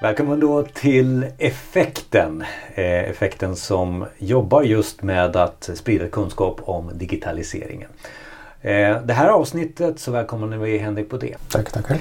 Välkommen 0.00 0.40
då 0.40 0.62
till 0.62 1.26
Effekten. 1.38 2.44
Eh, 2.74 3.10
effekten 3.10 3.56
som 3.56 4.06
jobbar 4.18 4.62
just 4.62 5.02
med 5.02 5.36
att 5.36 5.70
sprida 5.74 6.08
kunskap 6.08 6.60
om 6.64 6.90
digitaliseringen. 6.94 7.90
Eh, 8.60 9.02
det 9.02 9.12
här 9.12 9.28
avsnittet 9.28 9.98
så 9.98 10.12
välkomnar 10.12 10.56
vi 10.58 10.78
Henrik 10.78 11.10
på 11.10 11.16
det. 11.16 11.36
Tack, 11.50 11.72
tackar. 11.72 11.96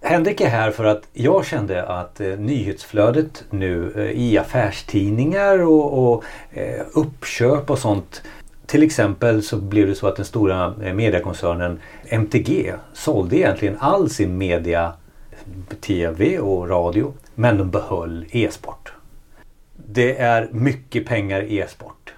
Henrik 0.00 0.40
är 0.40 0.48
här 0.48 0.70
för 0.70 0.84
att 0.84 1.02
jag 1.12 1.46
kände 1.46 1.86
att 1.86 2.20
eh, 2.20 2.26
nyhetsflödet 2.26 3.44
nu 3.50 3.92
i 4.14 4.38
affärstidningar 4.38 5.58
och, 5.66 6.14
och 6.14 6.24
uppköp 6.92 7.70
och 7.70 7.78
sånt. 7.78 8.22
Till 8.66 8.82
exempel 8.82 9.42
så 9.42 9.56
blev 9.56 9.86
det 9.86 9.94
så 9.94 10.06
att 10.06 10.16
den 10.16 10.24
stora 10.24 10.74
mediekoncernen 10.94 11.80
MTG 12.08 12.74
sålde 12.92 13.36
egentligen 13.36 13.76
all 13.78 14.10
sin 14.10 14.38
media, 14.38 14.92
tv 15.80 16.38
och 16.38 16.68
radio. 16.68 17.12
Men 17.38 17.58
de 17.58 17.70
behöll 17.70 18.26
e-sport. 18.30 18.92
Det 19.76 20.18
är 20.18 20.48
mycket 20.52 21.06
pengar 21.06 21.42
i 21.42 21.58
e-sport. 21.58 22.14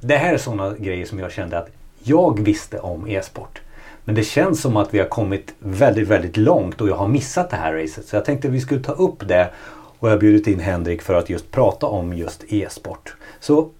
Det 0.00 0.16
här 0.16 0.34
är 0.34 0.38
sådana 0.38 0.74
grejer 0.78 1.06
som 1.06 1.18
jag 1.18 1.32
kände 1.32 1.58
att 1.58 1.68
jag 2.02 2.40
visste 2.40 2.78
om 2.78 3.08
e-sport. 3.08 3.60
Men 4.04 4.14
det 4.14 4.24
känns 4.24 4.60
som 4.60 4.76
att 4.76 4.94
vi 4.94 4.98
har 4.98 5.06
kommit 5.06 5.54
väldigt, 5.58 6.08
väldigt 6.08 6.36
långt 6.36 6.80
och 6.80 6.88
jag 6.88 6.96
har 6.96 7.08
missat 7.08 7.50
det 7.50 7.56
här 7.56 7.74
racet. 7.74 8.06
Så 8.06 8.16
jag 8.16 8.24
tänkte 8.24 8.48
att 8.48 8.54
vi 8.54 8.60
skulle 8.60 8.82
ta 8.82 8.92
upp 8.92 9.28
det 9.28 9.50
och 9.98 10.08
jag 10.08 10.14
har 10.14 10.20
bjudit 10.20 10.46
in 10.46 10.60
Henrik 10.60 11.02
för 11.02 11.14
att 11.14 11.30
just 11.30 11.50
prata 11.50 11.86
om 11.86 12.14
just 12.14 12.44
e-sport. 12.48 13.16
Så 13.40 13.70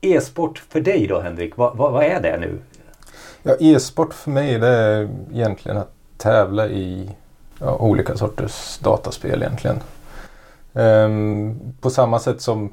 e-sport 0.00 0.62
för 0.68 0.80
dig 0.80 1.06
då 1.06 1.20
Henrik, 1.20 1.56
vad, 1.56 1.76
vad, 1.76 1.92
vad 1.92 2.04
är 2.04 2.20
det 2.20 2.38
nu? 2.38 2.58
Ja, 3.42 3.56
e-sport 3.60 4.14
för 4.14 4.30
mig 4.30 4.58
det 4.58 4.68
är 4.68 5.10
egentligen 5.32 5.78
att 5.78 5.92
tävla 6.16 6.68
i 6.68 7.10
ja, 7.58 7.76
olika 7.76 8.16
sorters 8.16 8.78
dataspel 8.78 9.42
egentligen. 9.42 9.80
Um, 10.72 11.74
på 11.80 11.90
samma 11.90 12.18
sätt 12.18 12.40
som 12.40 12.72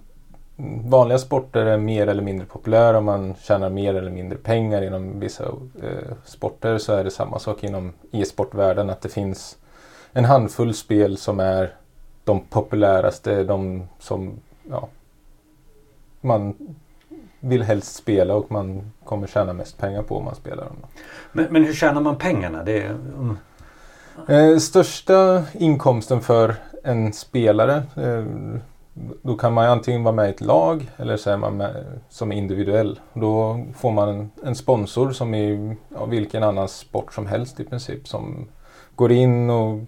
vanliga 0.85 1.17
sporter 1.17 1.65
är 1.65 1.77
mer 1.77 2.07
eller 2.07 2.23
mindre 2.23 2.45
populära 2.45 2.97
och 2.97 3.03
man 3.03 3.35
tjänar 3.35 3.69
mer 3.69 3.95
eller 3.95 4.11
mindre 4.11 4.37
pengar 4.37 4.81
inom 4.81 5.19
vissa 5.19 5.43
eh, 5.83 6.13
sporter 6.25 6.77
så 6.77 6.93
är 6.93 7.03
det 7.03 7.11
samma 7.11 7.39
sak 7.39 7.63
inom 7.63 7.93
e-sportvärlden 8.11 8.89
att 8.89 9.01
det 9.01 9.09
finns 9.09 9.57
en 10.13 10.25
handfull 10.25 10.73
spel 10.73 11.17
som 11.17 11.39
är 11.39 11.73
de 12.23 12.39
populäraste, 12.39 13.43
de 13.43 13.87
som 13.99 14.39
ja, 14.69 14.87
man 16.21 16.55
vill 17.39 17.63
helst 17.63 17.95
spela 17.95 18.35
och 18.35 18.51
man 18.51 18.91
kommer 19.03 19.27
tjäna 19.27 19.53
mest 19.53 19.77
pengar 19.77 20.03
på 20.03 20.17
om 20.17 20.25
man 20.25 20.35
spelar 20.35 20.65
dem. 20.65 20.75
Men, 21.31 21.45
men 21.49 21.63
hur 21.65 21.73
tjänar 21.73 22.01
man 22.01 22.17
pengarna? 22.17 22.63
Det 22.63 22.81
är, 22.81 22.89
um... 22.89 23.37
eh, 24.27 24.57
största 24.57 25.43
inkomsten 25.53 26.21
för 26.21 26.55
en 26.83 27.13
spelare 27.13 27.83
eh, 27.95 28.25
då 29.21 29.35
kan 29.35 29.53
man 29.53 29.65
antingen 29.65 30.03
vara 30.03 30.15
med 30.15 30.27
i 30.27 30.29
ett 30.29 30.41
lag 30.41 30.91
eller 30.97 31.17
så 31.17 31.29
är 31.29 31.37
man 31.37 31.57
med 31.57 31.85
som 32.09 32.31
individuell. 32.31 32.99
Då 33.13 33.65
får 33.75 33.91
man 33.91 34.09
en, 34.09 34.31
en 34.43 34.55
sponsor 34.55 35.11
som 35.11 35.33
i 35.33 35.75
ja, 35.89 36.05
vilken 36.05 36.43
annan 36.43 36.67
sport 36.67 37.13
som 37.13 37.27
helst 37.27 37.59
i 37.59 37.63
princip 37.63 38.07
som 38.07 38.47
går 38.95 39.11
in 39.11 39.49
och 39.49 39.79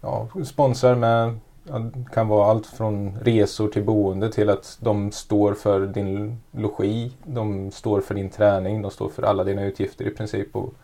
ja, 0.00 0.28
sponsrar 0.44 0.94
med 0.94 1.38
ja, 1.64 1.90
kan 2.12 2.28
vara 2.28 2.50
allt 2.50 2.66
från 2.66 3.18
resor 3.20 3.68
till 3.68 3.84
boende 3.84 4.32
till 4.32 4.50
att 4.50 4.78
de 4.80 5.12
står 5.12 5.54
för 5.54 5.86
din 5.86 6.40
logi, 6.50 7.12
de 7.24 7.70
står 7.70 8.00
för 8.00 8.14
din 8.14 8.30
träning, 8.30 8.82
de 8.82 8.90
står 8.90 9.08
för 9.08 9.22
alla 9.22 9.44
dina 9.44 9.64
utgifter 9.64 10.04
i 10.04 10.10
princip 10.10 10.56
och 10.56 10.74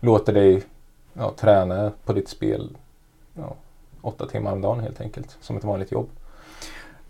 låter 0.00 0.32
dig 0.32 0.62
ja, 1.12 1.32
träna 1.36 1.92
på 2.04 2.12
ditt 2.12 2.28
spel 2.28 2.76
ja, 3.34 3.54
åtta 4.02 4.26
timmar 4.26 4.52
om 4.52 4.60
dagen 4.60 4.80
helt 4.80 5.00
enkelt 5.00 5.36
som 5.40 5.56
ett 5.56 5.64
vanligt 5.64 5.92
jobb. 5.92 6.08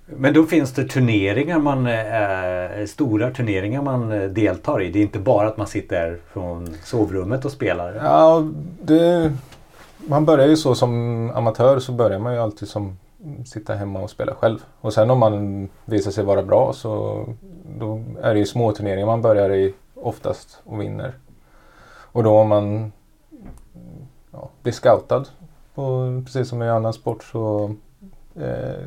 Men 0.07 0.35
då 0.35 0.45
finns 0.45 0.73
det 0.73 0.85
turneringar 0.85 1.59
man, 1.59 1.87
eh, 1.87 2.87
stora 2.87 3.31
turneringar 3.31 3.83
man 3.83 4.13
eh, 4.13 4.23
deltar 4.23 4.83
i. 4.83 4.91
Det 4.91 4.99
är 4.99 5.03
inte 5.03 5.19
bara 5.19 5.49
att 5.49 5.57
man 5.57 5.67
sitter 5.67 6.19
från 6.33 6.77
sovrummet 6.85 7.45
och 7.45 7.53
spelar. 7.53 7.95
Ja, 7.95 8.49
det, 8.83 9.33
man 9.97 10.25
börjar 10.25 10.47
ju 10.47 10.57
så 10.57 10.75
som 10.75 11.31
amatör 11.35 11.79
så 11.79 11.93
börjar 11.93 12.19
man 12.19 12.35
ju 12.35 12.39
alltid 12.39 12.69
som 12.69 12.97
sitta 13.47 13.75
hemma 13.75 14.01
och 14.01 14.11
spela 14.11 14.35
själv. 14.35 14.59
Och 14.81 14.93
sen 14.93 15.11
om 15.11 15.19
man 15.19 15.69
visar 15.85 16.11
sig 16.11 16.25
vara 16.25 16.43
bra 16.43 16.73
så 16.73 17.25
då 17.79 18.05
är 18.23 18.35
det 18.35 18.39
ju 18.39 18.47
små 18.47 18.73
turneringar 18.73 19.07
man 19.07 19.23
börjar 19.23 19.51
i 19.51 19.75
oftast 19.95 20.61
och 20.65 20.81
vinner. 20.81 21.13
Och 22.13 22.25
då 22.25 22.39
om 22.39 22.49
man 22.49 22.93
ja, 24.33 24.51
blir 24.63 24.73
scoutad, 24.73 25.25
på, 25.75 26.23
precis 26.25 26.49
som 26.49 26.63
i 26.63 26.69
annan 26.69 26.93
sport, 26.93 27.25
så 27.25 27.75
eh, 28.37 28.87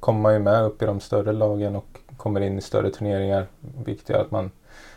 kommer 0.00 0.20
man 0.20 0.32
ju 0.32 0.38
med 0.38 0.64
upp 0.64 0.82
i 0.82 0.86
de 0.86 1.00
större 1.00 1.32
lagen 1.32 1.76
och 1.76 1.98
kommer 2.16 2.40
in 2.40 2.58
i 2.58 2.60
större 2.60 2.90
turneringar. 2.90 3.46
Vilket 3.84 4.08
gör 4.08 4.20
att 4.20 4.30
man 4.30 4.50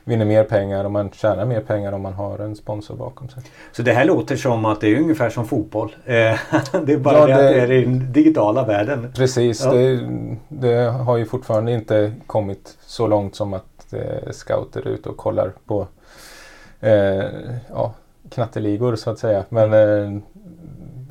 vinner 0.04 0.26
mer 0.26 0.44
pengar 0.44 0.86
och 0.86 0.92
man 0.92 1.12
tjänar 1.12 1.46
mer 1.46 1.62
pengar 1.62 1.92
om 1.92 2.02
man 2.02 2.14
har 2.14 2.40
en 2.40 2.56
sponsor 2.56 2.96
bakom 2.96 3.30
sig. 3.30 3.44
Så 3.72 3.82
det 3.82 3.94
här 3.94 4.06
låter 4.06 4.36
som 4.36 4.66
att 4.66 4.82
det 4.82 4.88
är 4.88 5.00
ungefär 5.00 5.30
som 5.30 5.46
fotboll. 5.48 5.96
Eh, 6.06 6.14
det 6.86 6.94
är 6.94 6.98
bara 6.98 7.30
ja, 7.30 7.38
det, 7.38 7.44
det 7.44 7.62
är 7.62 7.72
i 7.72 7.86
den 7.86 8.12
digitala 8.12 8.66
världen. 8.66 9.12
Precis. 9.16 9.64
Ja. 9.64 9.72
Det, 9.72 10.08
det, 10.48 10.76
har 10.92 11.18
ju 11.18 11.26
fortfarande 11.26 11.72
inte 11.72 12.14
kommit 12.28 12.78
så 12.82 13.08
långt 13.08 13.36
som 13.36 13.54
att 13.54 13.94
eh, 13.94 14.32
scouter 14.32 14.82
är 14.82 14.90
ute 14.90 15.10
och 15.10 15.18
kollar 15.18 15.52
på 15.66 15.88
eh, 16.80 17.26
ja, 17.70 17.94
knatteligor 18.30 18.96
så 18.96 19.10
att 19.10 19.20
säga. 19.20 19.46
Men 19.50 19.74
eh, 19.74 20.22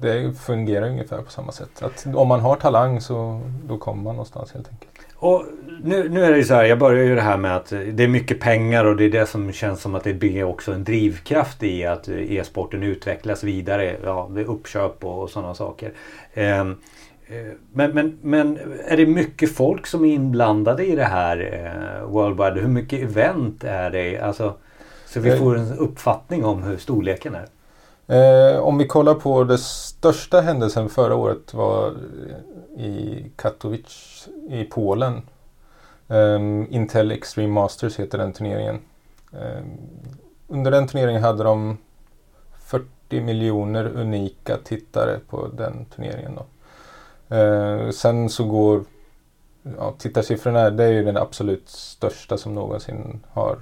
det 0.00 0.32
fungerar 0.32 0.88
ungefär 0.88 1.22
på 1.22 1.30
samma 1.30 1.52
sätt. 1.52 1.82
Att 1.82 2.06
om 2.14 2.28
man 2.28 2.40
har 2.40 2.56
talang 2.56 3.00
så 3.00 3.40
då 3.68 3.78
kommer 3.78 4.02
man 4.02 4.14
någonstans 4.14 4.52
helt 4.52 4.68
enkelt. 4.68 4.90
Och 5.18 5.44
nu, 5.82 6.08
nu 6.08 6.24
är 6.24 6.30
det 6.30 6.38
ju 6.38 6.44
så 6.44 6.54
här, 6.54 6.64
jag 6.64 6.78
börjar 6.78 7.04
ju 7.04 7.14
det 7.14 7.20
här 7.20 7.36
med 7.36 7.56
att 7.56 7.68
det 7.68 8.04
är 8.04 8.08
mycket 8.08 8.40
pengar 8.40 8.84
och 8.84 8.96
det 8.96 9.04
är 9.04 9.10
det 9.10 9.26
som 9.26 9.52
känns 9.52 9.80
som 9.80 9.94
att 9.94 10.04
det 10.04 10.14
blir 10.14 10.44
också 10.44 10.72
en 10.72 10.84
drivkraft 10.84 11.62
i 11.62 11.86
att 11.86 12.08
e-sporten 12.08 12.82
utvecklas 12.82 13.44
vidare. 13.44 13.96
Ja, 14.04 14.30
det 14.34 14.40
är 14.40 14.44
uppköp 14.44 15.04
och, 15.04 15.22
och 15.22 15.30
sådana 15.30 15.54
saker. 15.54 15.92
Eh, 16.34 16.64
men, 17.72 17.90
men, 17.90 18.18
men 18.22 18.58
är 18.88 18.96
det 18.96 19.06
mycket 19.06 19.52
folk 19.56 19.86
som 19.86 20.04
är 20.04 20.14
inblandade 20.14 20.86
i 20.86 20.96
det 20.96 21.04
här 21.04 21.64
eh, 22.00 22.08
Worldwide? 22.08 22.60
Hur 22.60 22.68
mycket 22.68 23.02
event 23.02 23.64
är 23.64 23.90
det? 23.90 24.18
Alltså, 24.18 24.54
så 25.06 25.20
vi 25.20 25.36
får 25.36 25.58
en 25.58 25.78
uppfattning 25.78 26.44
om 26.44 26.62
hur 26.62 26.76
storleken 26.76 27.34
är. 27.34 27.46
Eh, 28.06 28.58
om 28.58 28.78
vi 28.78 28.86
kollar 28.86 29.14
på 29.14 29.44
den 29.44 29.58
största 29.58 30.40
händelsen 30.40 30.88
förra 30.88 31.14
året 31.14 31.54
var 31.54 31.94
i 32.76 33.24
Katowice 33.36 34.30
i 34.50 34.64
Polen. 34.64 35.22
Eh, 36.08 36.40
Intel 36.74 37.10
Extreme 37.10 37.52
Masters 37.52 37.98
heter 37.98 38.18
den 38.18 38.32
turneringen. 38.32 38.80
Eh, 39.32 39.64
under 40.48 40.70
den 40.70 40.88
turneringen 40.88 41.22
hade 41.22 41.44
de 41.44 41.78
40 42.58 43.20
miljoner 43.20 43.86
unika 43.86 44.56
tittare 44.64 45.18
på 45.28 45.48
den 45.48 45.84
turneringen. 45.84 46.34
Då. 46.34 46.46
Eh, 47.36 47.90
sen 47.90 48.28
så 48.28 48.44
går 48.44 48.84
ja, 49.78 49.94
tittarsiffrorna, 49.98 50.70
det 50.70 50.84
är 50.84 50.92
ju 50.92 51.04
den 51.04 51.16
absolut 51.16 51.68
största 51.68 52.38
som 52.38 52.54
någonsin 52.54 53.20
har 53.32 53.58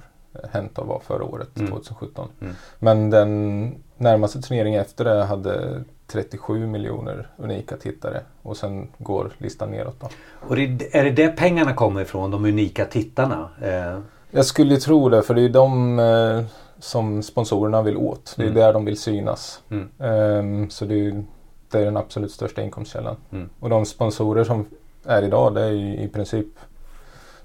hänt 0.51 0.79
av 0.79 0.87
var 0.87 0.99
förra 0.99 1.23
året, 1.23 1.57
mm. 1.57 1.71
2017. 1.71 2.29
Mm. 2.41 2.53
Men 2.79 3.09
den 3.09 3.83
närmaste 3.97 4.41
turneringen 4.41 4.81
efter 4.81 5.05
det 5.05 5.23
hade 5.23 5.83
37 6.07 6.67
miljoner 6.67 7.27
unika 7.37 7.77
tittare 7.77 8.21
och 8.41 8.57
sen 8.57 8.87
går 8.97 9.31
listan 9.37 9.71
neråt. 9.71 9.99
Då. 9.99 10.09
Och 10.47 10.55
det, 10.55 10.95
är 10.95 11.03
det 11.03 11.11
där 11.11 11.31
pengarna 11.31 11.73
kommer 11.73 12.01
ifrån, 12.01 12.31
de 12.31 12.45
unika 12.45 12.85
tittarna? 12.85 13.49
Eh. 13.61 13.99
Jag 14.31 14.45
skulle 14.45 14.77
tro 14.77 15.09
det, 15.09 15.23
för 15.23 15.33
det 15.33 15.41
är 15.41 15.49
de 15.49 15.99
eh, 15.99 16.43
som 16.79 17.23
sponsorerna 17.23 17.81
vill 17.81 17.97
åt. 17.97 18.33
Det 18.37 18.43
är 18.43 18.47
mm. 18.47 18.59
där 18.59 18.73
de 18.73 18.85
vill 18.85 18.99
synas. 18.99 19.61
Mm. 19.69 19.89
Um, 19.97 20.69
så 20.69 20.85
det 20.85 21.07
är, 21.07 21.23
det 21.71 21.79
är 21.79 21.85
den 21.85 21.97
absolut 21.97 22.31
största 22.31 22.61
inkomstkällan. 22.61 23.15
Mm. 23.31 23.49
Och 23.59 23.69
de 23.69 23.85
sponsorer 23.85 24.43
som 24.43 24.65
är 25.05 25.23
idag, 25.23 25.53
det 25.53 25.61
är 25.61 25.71
i 25.73 26.09
princip 26.13 26.47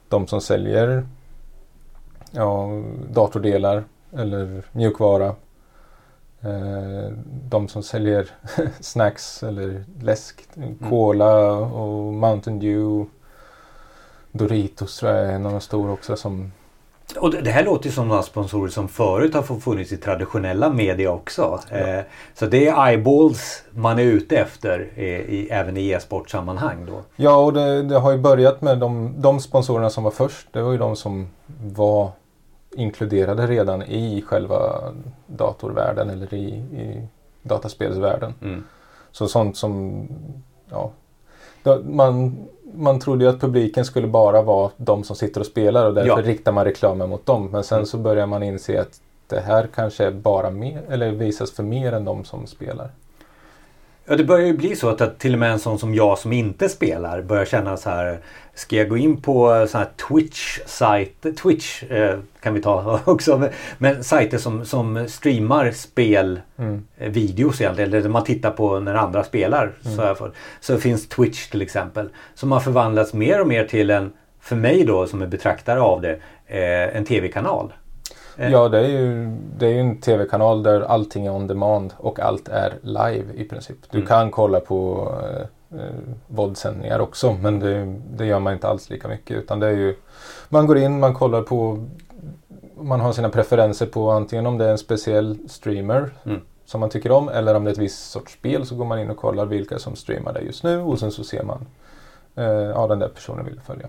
de 0.08 0.26
som 0.26 0.40
säljer 0.40 1.06
ja, 2.30 2.68
datordelar 3.10 3.84
eller 4.12 4.62
mjukvara. 4.72 5.34
Eh, 6.42 7.12
de 7.48 7.68
som 7.68 7.82
säljer 7.82 8.30
snacks 8.80 9.42
eller 9.42 9.84
läsk, 10.02 10.44
mm. 10.56 10.78
Cola 10.88 11.52
och 11.52 12.14
Mountain 12.14 12.58
Dew. 12.58 13.10
Doritos 14.32 14.98
tror 14.98 15.12
jag 15.12 15.26
är 15.26 15.32
en 15.32 15.46
av 15.46 15.52
de 15.52 15.60
stora 15.60 15.92
också 15.92 16.16
som 16.16 16.52
och 17.16 17.30
det 17.30 17.50
här 17.50 17.64
låter 17.64 17.86
ju 17.86 17.92
som 17.92 18.08
några 18.08 18.22
sponsorer 18.22 18.70
som 18.70 18.88
förut 18.88 19.34
har 19.34 19.42
funnits 19.42 19.92
i 19.92 19.96
traditionella 19.96 20.70
media 20.70 21.10
också. 21.10 21.60
Ja. 21.70 21.76
Eh, 21.76 22.04
så 22.34 22.46
det 22.46 22.68
är 22.68 22.88
eyeballs 22.88 23.62
man 23.70 23.98
är 23.98 24.02
ute 24.02 24.36
efter 24.36 24.98
i, 24.98 25.04
i, 25.04 25.48
även 25.50 25.76
i 25.76 25.88
e-sportsammanhang 25.88 26.86
då? 26.86 27.00
Ja, 27.16 27.36
och 27.36 27.52
det, 27.52 27.82
det, 27.82 27.98
har 27.98 28.12
ju 28.12 28.18
börjat 28.18 28.60
med 28.60 28.78
de, 28.78 29.14
de 29.18 29.40
sponsorerna 29.40 29.90
som 29.90 30.04
var 30.04 30.10
först. 30.10 30.48
Det 30.52 30.62
var 30.62 30.72
ju 30.72 30.78
de 30.78 30.96
som 30.96 31.28
var 31.64 32.10
inkluderade 32.76 33.46
redan 33.46 33.82
i 33.82 34.22
själva 34.26 34.80
datorvärlden 35.26 36.10
eller 36.10 36.34
i, 36.34 36.46
i 36.54 37.06
dataspelsvärlden. 37.42 38.34
Mm. 38.42 38.64
Så 39.12 39.28
sånt 39.28 39.56
som 39.56 40.06
ja, 40.70 40.90
man, 41.84 42.36
man 42.74 43.00
trodde 43.00 43.24
ju 43.24 43.30
att 43.30 43.40
publiken 43.40 43.84
skulle 43.84 44.06
bara 44.06 44.42
vara 44.42 44.70
de 44.76 45.04
som 45.04 45.16
sitter 45.16 45.40
och 45.40 45.46
spelar 45.46 45.86
och 45.86 45.94
därför 45.94 46.08
Ja. 46.08 46.16
riktar 46.28 46.52
man 46.52 46.64
reklamen 46.64 47.08
mot 47.08 47.26
dem. 47.26 47.46
Men 47.52 47.64
sen 47.64 47.76
Mm. 47.78 47.86
så 47.86 47.98
börjar 47.98 48.26
man 48.26 48.42
inse 48.42 48.80
att 48.80 49.00
det 49.26 49.40
här 49.40 49.68
kanske 49.74 50.10
bara 50.10 50.50
mer, 50.50 50.82
eller 50.88 51.10
visas 51.10 51.52
för 51.52 51.62
mer 51.62 51.92
än 51.92 52.04
de 52.04 52.24
som 52.24 52.46
spelar. 52.46 52.90
Ja, 54.10 54.16
det 54.16 54.24
börjar 54.24 54.46
ju 54.46 54.52
bli 54.52 54.76
så 54.76 54.88
att, 54.88 55.00
att 55.00 55.18
till 55.18 55.32
och 55.32 55.38
med 55.38 55.50
en 55.52 55.58
sån 55.58 55.78
som 55.78 55.94
jag 55.94 56.18
som 56.18 56.32
inte 56.32 56.68
spelar 56.68 57.22
börjar 57.22 57.44
känna 57.44 57.76
så 57.76 57.90
här. 57.90 58.18
Ska 58.54 58.76
jag 58.76 58.88
gå 58.88 58.96
in 58.96 59.22
på 59.22 59.66
sån 59.68 59.78
här 59.78 59.88
Twitch-sajter, 60.08 61.32
Twitch 61.32 61.82
eh, 61.82 62.18
kan 62.40 62.54
vi 62.54 62.62
ta 62.62 63.00
också, 63.04 63.38
men, 63.38 63.48
men 63.78 64.04
sajter 64.04 64.38
som, 64.38 64.64
som 64.64 65.08
streamar 65.08 65.70
spel 65.70 66.40
Mm. 66.58 66.86
eh, 66.98 67.16
egentligen, 67.16 67.78
eller 67.78 68.08
man 68.08 68.24
tittar 68.24 68.50
på 68.50 68.80
när 68.80 68.94
andra 68.94 69.24
spelar. 69.24 69.72
Så, 69.82 70.02
här 70.02 70.14
för, 70.14 70.32
så 70.60 70.78
finns 70.78 71.08
Twitch 71.08 71.48
till 71.48 71.62
exempel. 71.62 72.08
Som 72.34 72.52
har 72.52 72.60
förvandlats 72.60 73.12
mer 73.12 73.40
och 73.40 73.48
mer 73.48 73.64
till 73.64 73.90
en, 73.90 74.12
för 74.40 74.56
mig 74.56 74.84
då 74.84 75.06
som 75.06 75.22
är 75.22 75.26
betraktare 75.26 75.80
av 75.80 76.00
det, 76.00 76.18
eh, 76.46 76.96
en 76.96 77.04
tv-kanal. 77.04 77.72
Eh, 78.40 78.50
Ja, 78.52 78.68
det 78.68 78.78
är 78.78 78.88
ju, 78.88 79.36
det 79.58 79.66
är 79.66 79.70
ju 79.70 79.80
en 79.80 80.00
tv-kanal 80.00 80.62
där 80.62 80.80
allting 80.80 81.26
är 81.26 81.30
on 81.32 81.46
demand 81.46 81.94
och 81.96 82.20
allt 82.20 82.48
är 82.48 82.74
live 82.82 83.24
i 83.34 83.44
princip. 83.44 83.76
Du 83.90 83.98
Mm. 83.98 84.08
kan 84.08 84.30
kolla 84.30 84.60
på 84.60 85.08
eh, 85.22 85.78
eh, 85.80 85.86
våldsändningar 86.26 86.98
också 87.00 87.32
men 87.32 87.60
det, 87.60 87.96
det 88.16 88.26
gör 88.26 88.38
man 88.40 88.52
inte 88.52 88.68
alls 88.68 88.90
lika 88.90 89.08
mycket 89.08 89.36
utan 89.36 89.60
det 89.60 89.66
är 89.66 89.70
ju 89.76 89.96
Man 90.48 90.66
går 90.66 90.78
in, 90.78 91.00
man 91.00 91.14
kollar 91.14 91.42
på 91.42 91.86
Man 92.82 93.00
har 93.00 93.12
sina 93.12 93.28
preferenser 93.28 93.86
på 93.86 94.10
antingen 94.10 94.46
om 94.46 94.58
det 94.58 94.64
är 94.64 94.70
en 94.70 94.78
speciell 94.78 95.38
streamer 95.48 96.10
Mm. 96.24 96.40
som 96.64 96.80
man 96.80 96.90
tycker 96.90 97.12
om 97.12 97.28
eller 97.28 97.54
om 97.54 97.64
det 97.64 97.70
är 97.70 97.72
ett 97.72 97.78
visst 97.78 98.10
sorts 98.10 98.32
spel 98.32 98.66
så 98.66 98.74
går 98.74 98.84
man 98.84 98.98
in 98.98 99.10
och 99.10 99.16
kollar 99.16 99.46
vilka 99.46 99.78
som 99.78 99.96
streamar 99.96 100.32
det 100.32 100.40
just 100.40 100.64
nu 100.64 100.80
och 100.80 100.98
sen 100.98 101.10
så 101.10 101.24
ser 101.24 101.42
man 101.42 101.66
eh, 102.36 102.44
Ja, 102.46 102.86
den 102.86 102.98
där 102.98 103.08
personen 103.08 103.44
vill 103.44 103.60
följa. 103.60 103.86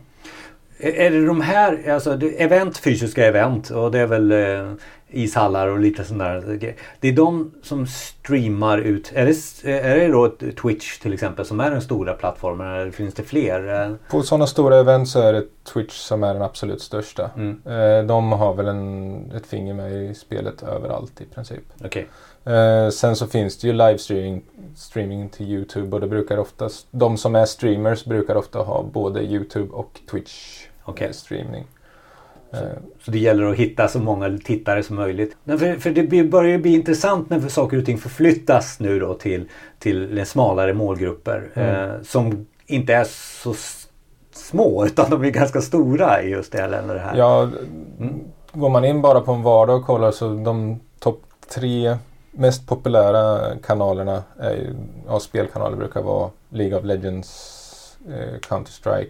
Är 0.83 1.11
det 1.11 1.25
de 1.25 1.41
här, 1.41 1.89
alltså 1.89 2.19
event, 2.37 2.77
fysiska 2.77 3.25
event 3.25 3.69
och 3.69 3.91
det 3.91 3.99
är 3.99 4.07
väl 4.07 4.31
eh, 4.31 4.73
ishallar 5.13 5.67
och 5.67 5.79
lite 5.79 6.03
sådana 6.03 6.33
där 6.33 6.55
grejer. 6.55 6.75
Det 6.99 7.07
är 7.07 7.13
de 7.13 7.51
som 7.63 7.87
streamar 7.87 8.77
ut. 8.77 9.11
Är 9.15 9.25
det, 9.25 9.71
är 9.71 9.95
det 9.95 10.07
då 10.07 10.29
Twitch 10.61 10.97
till 10.99 11.13
exempel 11.13 11.45
som 11.45 11.59
är 11.59 11.71
den 11.71 11.81
stora 11.81 12.13
plattformen 12.13 12.67
eller 12.67 12.91
finns 12.91 13.13
det 13.13 13.23
fler? 13.23 13.97
På 14.09 14.21
sådana 14.23 14.47
stora 14.47 14.77
event 14.79 15.07
så 15.09 15.21
är 15.21 15.33
det 15.33 15.43
Twitch 15.73 15.93
som 15.93 16.23
är 16.23 16.33
den 16.33 16.43
absolut 16.43 16.81
största. 16.81 17.29
Mm, 17.35 17.61
Eh, 17.65 18.03
De 18.05 18.31
har 18.31 18.53
väl 18.53 18.67
en, 18.67 19.31
ett 19.35 19.45
finger 19.47 19.73
med 19.73 19.93
i 19.93 20.13
spelet 20.15 20.63
överallt 20.63 21.21
i 21.21 21.25
princip. 21.25 21.63
Okej. 21.85 22.07
Eh, 22.45 22.89
sen 22.89 23.15
så 23.15 23.27
finns 23.27 23.57
det 23.57 23.67
ju 23.67 23.73
livestreaming 23.73 24.41
streaming 24.75 25.29
till 25.29 25.49
Youtube 25.51 25.95
och 25.95 26.01
det 26.01 26.07
brukar 26.07 26.37
oftast, 26.37 26.87
de 26.91 27.17
som 27.17 27.35
är 27.35 27.45
streamers 27.45 28.05
brukar 28.05 28.35
ofta 28.35 28.59
ha 28.59 28.83
både 28.83 29.23
Youtube 29.23 29.71
och 29.73 29.99
Twitch 30.11 30.65
Eh, 30.87 31.11
streaming. 31.11 31.65
Eh, 32.53 32.59
Så 33.05 33.11
det 33.11 33.19
gäller 33.19 33.43
att 33.45 33.55
hitta 33.55 33.87
så 33.87 33.99
många 33.99 34.37
tittare 34.45 34.83
som 34.83 34.95
möjligt. 34.95 35.37
För, 35.45 35.79
för 35.79 35.89
det 35.91 36.23
börjar 36.23 36.51
ju 36.51 36.57
bli 36.57 36.73
intressant 36.73 37.29
när 37.29 37.39
saker 37.39 37.77
och 37.77 37.85
ting 37.85 37.97
förflyttas 37.97 38.79
nu 38.79 38.99
då 38.99 39.13
till, 39.13 39.49
till 39.79 40.25
smalare 40.25 40.73
målgrupper. 40.73 41.49
Mm. 41.53 41.89
Eh, 41.91 42.01
som 42.01 42.47
inte 42.65 42.93
är 42.93 43.03
så 43.43 43.55
små 44.33 44.85
utan 44.85 45.09
de 45.09 45.23
är 45.23 45.29
ganska 45.29 45.61
stora 45.61 46.21
i 46.23 46.29
just 46.29 46.51
det 46.51 46.57
här. 46.61 46.97
Här. 46.99 47.17
ja, 47.17 47.49
Mm. 47.99 48.19
går 48.53 48.69
man 48.69 48.85
in 48.85 49.01
bara 49.01 49.21
på 49.21 49.31
en 49.31 49.43
vardag 49.43 49.75
och 49.75 49.85
kollar 49.85 50.11
så 50.11 50.27
de 50.33 50.79
topp 50.99 51.21
tre 51.55 51.97
mest 52.31 52.67
populära 52.67 53.55
kanalerna 53.63 54.23
är 54.39 54.73
ja, 55.07 55.19
spelkanaler 55.19 55.77
brukar 55.77 56.01
vara 56.01 56.29
League 56.49 56.77
of 56.79 56.85
Legends, 56.85 57.97
eh, 58.09 58.39
Counter-Strike, 58.39 59.09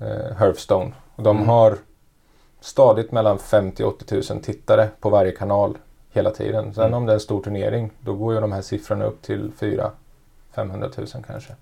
eh, 0.00 0.36
Hearthstone. 0.36 0.92
Och 1.16 1.22
de 1.22 1.36
Mm. 1.36 1.48
har 1.48 1.74
stadigt 2.60 3.12
mellan 3.12 3.38
50 3.38 3.84
och 3.84 3.88
80 4.02 4.32
000 4.34 4.42
tittare 4.42 4.88
på 5.00 5.10
varje 5.10 5.32
kanal 5.32 5.78
hela 6.12 6.30
tiden. 6.30 6.74
Sen 6.74 6.84
Mm. 6.84 6.94
om 6.96 7.06
det 7.06 7.12
är 7.12 7.14
en 7.14 7.20
stor 7.20 7.42
turnering 7.42 7.90
då 8.00 8.14
går 8.14 8.34
ju 8.34 8.40
de 8.40 8.52
här 8.52 8.62
siffrorna 8.62 9.04
upp 9.04 9.22
till 9.22 9.52
4 9.60 9.90
500 10.54 10.88
000 10.98 11.06
kanske. 11.26 11.52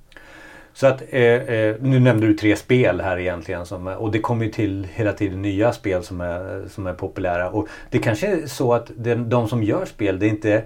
Så 0.73 0.87
att 0.87 1.03
eh, 1.11 1.23
eh, 1.23 1.77
nu 1.81 2.01
nämnde 2.01 2.27
du 2.27 2.35
tre 2.35 2.57
spel 2.57 3.01
här 3.01 3.19
egentligen 3.19 3.67
som, 3.67 3.87
och 3.87 4.11
det 4.13 4.19
kommer 4.21 4.45
ju 4.45 4.51
till 4.51 4.87
hela 4.93 5.13
tiden 5.13 5.43
nya 5.43 5.73
spel 5.73 6.03
som 6.03 6.21
är, 6.21 6.65
som 6.69 6.87
är 6.87 6.93
populära. 6.95 7.51
Och 7.51 7.69
det 7.91 7.99
kanske 7.99 8.27
är 8.27 8.47
så 8.47 8.75
att 8.75 8.91
den, 8.97 9.29
de 9.29 9.49
som 9.49 9.63
gör 9.63 9.85
spel 9.85 10.19
det 10.19 10.27
är 10.27 10.31
inte 10.31 10.65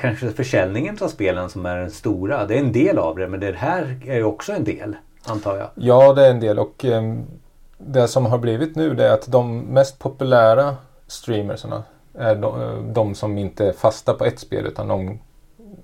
kanske 0.00 0.30
försäljningen 0.30 0.98
av 1.00 1.08
spelen 1.08 1.48
som 1.50 1.66
är 1.66 1.76
den 1.76 1.90
stora. 1.90 2.46
Det 2.46 2.54
är 2.54 2.58
en 2.58 2.72
del 2.72 2.98
av 2.98 3.16
det 3.16 3.28
men 3.28 3.40
det 3.40 3.52
här 3.56 4.00
är 4.06 4.16
ju 4.16 4.24
också 4.24 4.52
en 4.52 4.64
del 4.64 4.96
antar 5.26 5.56
jag. 5.56 5.68
Ja, 5.74 6.12
det 6.12 6.26
är 6.26 6.30
en 6.30 6.40
del 6.40 6.58
och 6.58 6.84
ehm, 6.84 7.26
det 7.78 8.08
som 8.08 8.26
har 8.26 8.38
blivit 8.38 8.76
nu 8.76 8.94
det 8.94 9.08
är 9.08 9.12
att 9.12 9.26
de 9.26 9.58
mest 9.58 9.98
populära 9.98 10.76
streamersarna 11.06 11.82
är 12.14 12.34
de, 12.34 12.62
eh, 12.62 12.92
de 12.92 13.14
som 13.14 13.38
inte 13.38 13.66
är 13.66 13.72
fasta 13.72 14.14
på 14.14 14.24
ett 14.24 14.38
spel 14.38 14.66
utan 14.66 14.88
de 14.88 15.18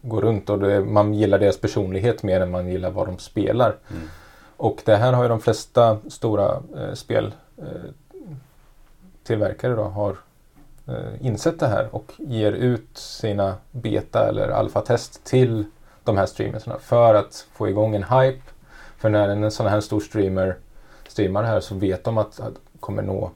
går 0.03 0.21
runt 0.21 0.51
och 0.51 0.59
det, 0.59 0.81
man 0.81 1.15
gillar 1.15 1.39
deras 1.39 1.61
personlighet 1.61 2.23
mer 2.23 2.41
än 2.41 2.51
man 2.51 2.69
gillar 2.69 2.91
vad 2.91 3.07
de 3.07 3.19
spelar. 3.19 3.77
Mm. 3.91 4.09
Och 4.57 4.83
det 4.85 4.97
här 4.97 5.13
har 5.13 5.23
ju 5.23 5.29
de 5.29 5.41
flesta 5.41 5.99
stora 6.09 6.63
eh, 6.77 6.93
spel 6.95 7.35
eh, 7.59 7.67
då 9.61 9.83
har 9.83 10.17
eh, 10.89 11.27
insett 11.27 11.61
det 11.61 11.67
här 11.67 11.89
och 11.95 12.13
ger 12.19 12.53
ut 12.53 12.99
sina 12.99 13.55
beta 13.71 14.29
eller 14.29 14.49
alfatest 14.49 15.25
till 15.25 15.65
de 16.05 16.17
här 16.17 16.27
streamersarna 16.27 16.79
för 16.79 17.15
att 17.15 17.47
få 17.53 17.69
igång 17.69 17.95
en 17.95 18.05
hype. 18.05 18.52
För 19.03 19.09
när 19.11 19.29
en 19.29 19.51
sån 19.51 19.67
här 19.67 19.81
stor 19.81 20.01
streamer 20.01 20.57
streamar 21.09 21.43
här 21.43 21.61
så 21.61 21.75
vet 21.75 22.05
de 22.05 22.19
att 22.19 22.41
att 22.41 22.53
kommer 22.81 23.03
nå 23.03 23.31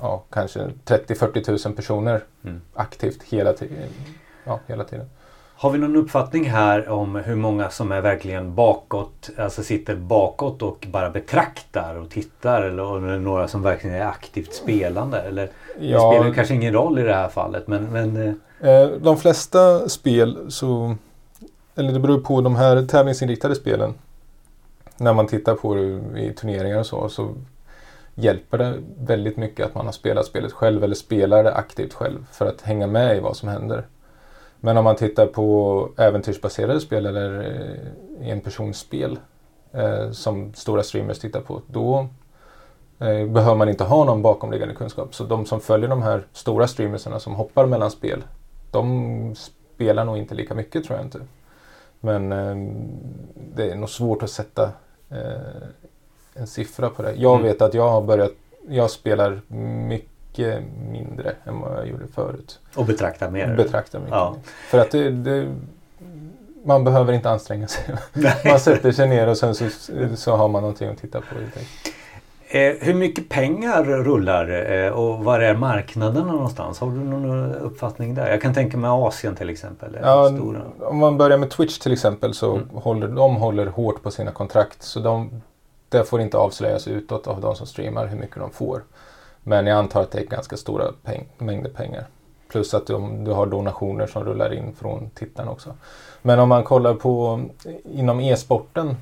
ja, 0.00 0.22
kanske 0.30 0.60
30-40 0.84 1.66
000 1.68 1.76
personer 1.76 2.20
Mm. 2.44 2.60
aktivt 2.74 3.22
hela, 3.22 3.54
ja, 4.44 4.60
hela 4.66 4.84
tiden. 4.84 5.06
Har 5.56 5.70
vi 5.70 5.78
någon 5.78 5.96
uppfattning 5.96 6.50
här 6.50 6.88
om 6.88 7.14
hur 7.16 7.34
många 7.34 7.70
som 7.70 7.92
är 7.92 8.00
verkligen 8.00 8.54
bakåt, 8.54 9.30
alltså 9.38 9.62
sitter 9.62 9.96
bakåt 9.96 10.62
och 10.62 10.86
bara 10.90 11.10
betraktar 11.10 11.94
och 11.94 12.10
tittar 12.10 12.62
eller, 12.62 12.96
eller 12.96 13.18
några 13.18 13.48
som 13.48 13.62
verkligen 13.62 13.96
är 13.96 14.06
aktivt 14.06 14.54
spelande? 14.54 15.20
Eller 15.20 15.46
det 15.78 15.86
spelar 15.98 16.32
kanske 16.34 16.54
ingen 16.54 16.72
roll 16.72 16.98
i 16.98 17.02
det 17.02 17.14
här 17.14 17.28
fallet 17.28 17.68
men, 17.68 17.84
men 17.84 18.16
eh, 18.16 18.34
Eh, 18.60 18.88
De 18.88 19.16
flesta 19.16 19.88
spel 19.88 20.46
så 20.48 20.96
Eller 21.74 21.92
det 21.92 22.00
beror 22.00 22.20
på 22.20 22.40
de 22.40 22.56
här 22.56 22.82
tävlingsinriktade 22.86 23.54
spelen. 23.54 23.94
När 24.96 25.12
man 25.12 25.26
tittar 25.26 25.54
på 25.54 25.74
det 25.74 26.20
i 26.20 26.32
turneringar 26.32 26.78
och 26.78 26.86
så 26.86 27.08
så 27.08 27.34
hjälper 28.14 28.58
det 28.58 28.74
väldigt 28.98 29.36
mycket 29.36 29.66
att 29.66 29.74
man 29.74 29.86
har 29.86 29.92
spelat 29.92 30.26
spelet 30.26 30.52
själv 30.52 30.84
eller 30.84 30.94
spelar 30.94 31.44
det 31.44 31.54
aktivt 31.54 31.94
själv 31.94 32.26
för 32.32 32.46
att 32.46 32.60
hänga 32.60 32.86
med 32.86 33.16
i 33.16 33.20
vad 33.20 33.36
som 33.36 33.48
händer. 33.48 33.86
Men 34.60 34.76
om 34.76 34.84
man 34.84 34.96
tittar 34.96 35.26
på 35.26 35.88
äventyrsbaserade 35.96 36.80
spel 36.80 37.06
eller 37.06 37.40
eh, 38.20 38.30
enpersonsspel 38.30 39.18
eh, 39.72 40.10
som 40.10 40.54
stora 40.54 40.82
streamers 40.82 41.18
tittar 41.18 41.40
på 41.40 41.62
då 41.66 42.08
eh, 42.98 43.26
behöver 43.26 43.54
man 43.54 43.68
inte 43.68 43.84
ha 43.84 44.04
någon 44.04 44.22
bakomliggande 44.22 44.74
kunskap. 44.74 45.14
Så 45.14 45.24
de 45.24 45.46
som 45.46 45.60
följer 45.60 45.88
de 45.88 46.02
här 46.02 46.26
stora 46.32 46.66
streamersarna 46.66 47.20
som 47.20 47.34
hoppar 47.34 47.66
mellan 47.66 47.90
spel 47.90 48.22
de 48.74 49.34
spelar 49.34 50.04
nog 50.04 50.18
inte 50.18 50.34
lika 50.34 50.54
mycket 50.54 50.84
tror 50.84 50.98
jag 50.98 51.06
inte. 51.06 51.20
Men 52.04 52.32
eh, 52.32 52.74
det 53.54 53.70
är 53.70 53.74
nog 53.76 53.90
svårt 53.90 54.22
att 54.22 54.30
sätta 54.30 54.62
eh, 55.10 55.18
en 56.34 56.46
siffra 56.46 56.88
på 56.90 57.02
det. 57.02 57.12
Jag 57.14 57.32
Mm. 57.34 57.42
vet 57.46 57.62
att 57.62 57.74
jag 57.74 57.88
har 57.90 58.02
börjat, 58.02 58.30
jag 58.68 58.90
spelar 58.90 59.40
mycket 59.88 60.62
mindre 60.90 61.32
än 61.44 61.60
vad 61.60 61.72
jag 61.78 61.86
gjorde 61.88 62.06
förut. 62.06 62.58
och 62.76 62.84
betraktar 62.86 63.30
mer. 63.30 63.56
Betraktar 63.56 63.98
mycket. 63.98 64.12
Ja. 64.14 64.36
För 64.44 64.78
att 64.78 64.90
det, 64.90 65.10
det, 65.10 65.54
man 66.64 66.84
behöver 66.84 67.12
inte 67.12 67.30
anstränga 67.30 67.68
sig. 67.68 67.94
Man 68.44 68.60
sätter 68.60 68.92
sig 68.92 69.08
ner 69.08 69.26
och 69.28 69.36
sen 69.38 69.54
så, 69.54 69.64
så 70.16 70.36
har 70.36 70.48
man 70.48 70.62
någonting 70.62 70.88
att 70.88 70.98
titta 70.98 71.20
på. 71.20 71.26
Eh, 72.54 72.74
hur 72.80 72.94
mycket 72.94 73.28
pengar 73.28 73.84
rullar 73.84 74.72
eh, 74.72 74.88
och 74.92 75.24
var 75.24 75.40
är 75.40 75.54
marknaderna 75.54 76.32
någonstans? 76.32 76.78
Har 76.80 76.90
du 76.90 76.96
någon 76.96 77.54
uppfattning 77.54 78.14
där? 78.14 78.30
Jag 78.30 78.42
kan 78.42 78.54
tänka 78.54 78.76
mig 78.76 78.90
Asien 78.90 79.36
till 79.36 79.50
exempel. 79.50 79.96
Ja, 80.02 80.28
stora. 80.28 80.60
om 80.80 80.98
man 80.98 81.16
börjar 81.18 81.38
med 81.38 81.50
Twitch 81.50 81.78
till 81.78 81.92
exempel 81.92 82.34
så 82.34 82.52
Mm. 82.54 82.68
håller 82.74 83.08
de 83.08 83.36
håller 83.36 83.66
hårt 83.66 84.02
på 84.02 84.10
sina 84.10 84.30
kontrakt. 84.30 84.82
Så 84.82 85.00
de, 85.00 85.42
det 85.88 86.04
får 86.04 86.20
inte 86.20 86.36
avslöjas 86.36 86.88
utåt 86.88 87.26
av 87.26 87.40
de 87.40 87.54
som 87.56 87.66
streamar 87.66 88.06
hur 88.06 88.18
mycket 88.18 88.36
de 88.36 88.50
får. 88.50 88.82
Men 89.42 89.66
jag 89.66 89.78
antar 89.78 90.02
att 90.02 90.10
det 90.10 90.18
är 90.20 90.26
ganska 90.26 90.56
stora 90.56 90.84
peng, 91.02 91.24
mängder 91.38 91.70
pengar. 91.70 92.04
Plus 92.48 92.74
att 92.74 92.86
de, 92.86 93.24
du 93.24 93.30
har 93.32 93.46
donationer 93.46 94.06
som 94.06 94.24
rullar 94.24 94.52
in 94.54 94.74
från 94.80 95.10
tittarna 95.10 95.50
också. 95.50 95.74
Men 96.22 96.38
om 96.38 96.48
man 96.48 96.64
kollar 96.64 96.94
på 96.94 97.40
inom 97.84 98.20
e-sporten 98.20 98.96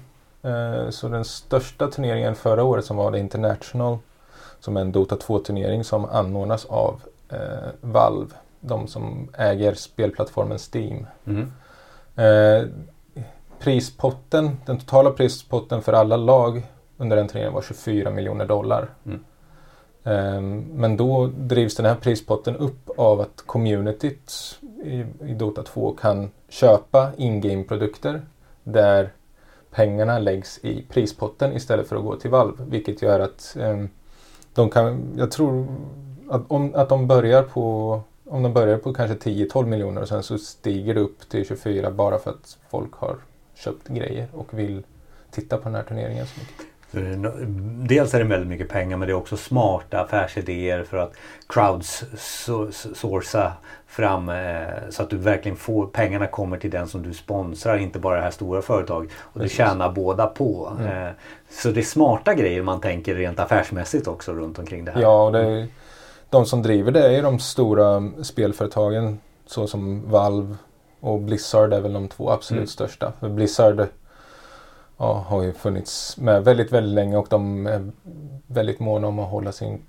så 0.90 1.08
den 1.08 1.24
största 1.24 1.88
turneringen 1.88 2.34
förra 2.34 2.64
året 2.64 2.84
som 2.84 2.96
var 2.96 3.10
det 3.10 3.18
International 3.18 3.98
som 4.62 4.76
är 4.76 4.80
en 4.80 4.92
Dota 4.92 5.16
2-turnering 5.16 5.84
som 5.84 6.04
anordnas 6.04 6.64
av 6.64 7.00
eh, 7.28 7.70
Valve. 7.80 8.34
De 8.60 8.88
som 8.88 9.28
äger 9.38 9.74
spelplattformen 9.74 10.58
Steam. 10.74 11.06
Mm. 11.24 11.52
Eh, 12.16 12.68
prispotten, 13.58 14.58
den 14.66 14.78
totala 14.78 15.10
prispotten 15.10 15.82
för 15.82 15.92
alla 15.92 16.16
lag 16.16 16.62
under 16.96 17.16
den 17.16 17.28
turneringen 17.28 17.54
var 17.54 17.62
24 17.62 18.10
miljoner 18.10 18.46
dollar. 18.46 18.88
Mm. 19.06 19.24
Um, 20.04 20.58
men 20.60 20.96
då 20.96 21.26
drivs 21.26 21.76
den 21.76 21.86
här 21.86 21.94
prispotten 21.94 22.56
upp 22.56 22.90
av 22.96 23.20
att 23.20 23.42
communityt 23.46 24.58
i 25.20 25.34
Dota 25.34 25.62
2 25.62 25.92
kan 25.92 26.30
köpa 26.48 27.10
in-game-produkter 27.16 28.22
där 28.64 29.12
pengarna 29.74 30.18
läggs 30.18 30.58
i 30.62 30.82
prispotten 30.88 31.56
istället 31.56 31.88
för 31.88 31.96
att 31.96 32.02
gå 32.02 32.16
till 32.16 32.30
valv. 32.30 32.64
Vilket 32.68 33.02
gör 33.02 33.20
att 33.20 33.56
eh, 33.60 33.84
de 34.54 34.70
kan, 34.70 35.14
jag 35.16 35.30
tror 35.30 35.66
att, 36.28 36.42
om, 36.48 36.74
att 36.74 36.88
de 36.88 37.06
börjar 37.06 37.42
på 37.42 38.00
om 38.24 38.42
de 38.42 38.52
börjar 38.52 38.78
på 38.78 38.94
kanske 38.94 39.30
10-12 39.30 39.66
miljoner 39.66 40.02
och 40.02 40.08
sen 40.08 40.22
så 40.22 40.38
stiger 40.38 40.94
det 40.94 41.00
upp 41.00 41.28
till 41.28 41.46
24 41.46 41.90
bara 41.90 42.18
för 42.18 42.30
att 42.30 42.58
folk 42.70 42.94
har 42.94 43.16
köpt 43.54 43.88
grejer 43.88 44.28
och 44.32 44.58
vill 44.58 44.82
titta 45.30 45.56
på 45.56 45.64
den 45.64 45.74
här 45.74 45.82
turneringen 45.82 46.26
så 46.26 46.40
mycket. 46.40 46.66
Dels 47.88 48.14
är 48.14 48.18
det 48.18 48.24
väldigt 48.24 48.48
mycket 48.48 48.68
pengar 48.68 48.96
men 48.96 49.08
det 49.08 49.12
är 49.12 49.16
också 49.16 49.36
smarta 49.36 50.00
affärsidéer 50.00 50.84
för 50.84 50.96
att 50.96 51.12
crowdsourca 51.46 53.52
fram 53.86 54.28
eh, 54.28 54.62
så 54.90 55.02
att 55.02 55.10
du 55.10 55.16
verkligen 55.16 55.56
får 55.56 55.86
pengarna 55.86 56.26
kommer 56.26 56.58
till 56.58 56.70
den 56.70 56.88
som 56.88 57.02
du 57.02 57.14
sponsrar, 57.14 57.78
inte 57.78 57.98
bara 57.98 58.16
det 58.16 58.22
här 58.22 58.30
stora 58.30 58.62
företaget. 58.62 59.10
Och 59.18 59.40
det 59.40 59.48
tjänar 59.48 59.92
båda 59.92 60.26
på. 60.26 60.72
Mm. 60.80 61.06
Eh, 61.06 61.12
så 61.50 61.70
det 61.70 61.80
är 61.80 61.84
smarta 61.84 62.34
grejer 62.34 62.62
man 62.62 62.80
tänker 62.80 63.14
rent 63.14 63.40
affärsmässigt 63.40 64.06
också 64.06 64.32
runt 64.32 64.58
omkring 64.58 64.84
det 64.84 64.92
här. 64.92 65.02
Ja, 65.02 65.24
och 65.24 65.32
det 65.32 65.38
är, 65.38 65.66
de 66.30 66.46
som 66.46 66.62
driver 66.62 66.92
det 66.92 67.16
är 67.16 67.22
de 67.22 67.38
stora 67.38 68.10
spelföretagen 68.22 69.20
såsom 69.46 70.10
Valve 70.10 70.56
och 71.00 71.20
Blizzard 71.20 71.72
är 71.72 71.80
väl 71.80 71.92
de 71.92 72.08
två 72.08 72.30
absolut 72.30 72.58
mm. 72.58 72.66
största. 72.66 73.12
För 73.20 73.28
Blizzard 73.28 73.88
ja, 75.02 75.24
har 75.28 75.42
ju 75.42 75.52
funnits 75.52 76.16
med 76.16 76.44
väldigt, 76.44 76.72
väldigt 76.72 76.94
länge 76.94 77.16
och 77.16 77.26
de 77.30 77.66
är 77.66 77.90
väldigt 78.46 78.80
måna 78.80 79.06
om 79.06 79.18
att 79.18 79.30
hålla 79.30 79.52
sin 79.52 79.82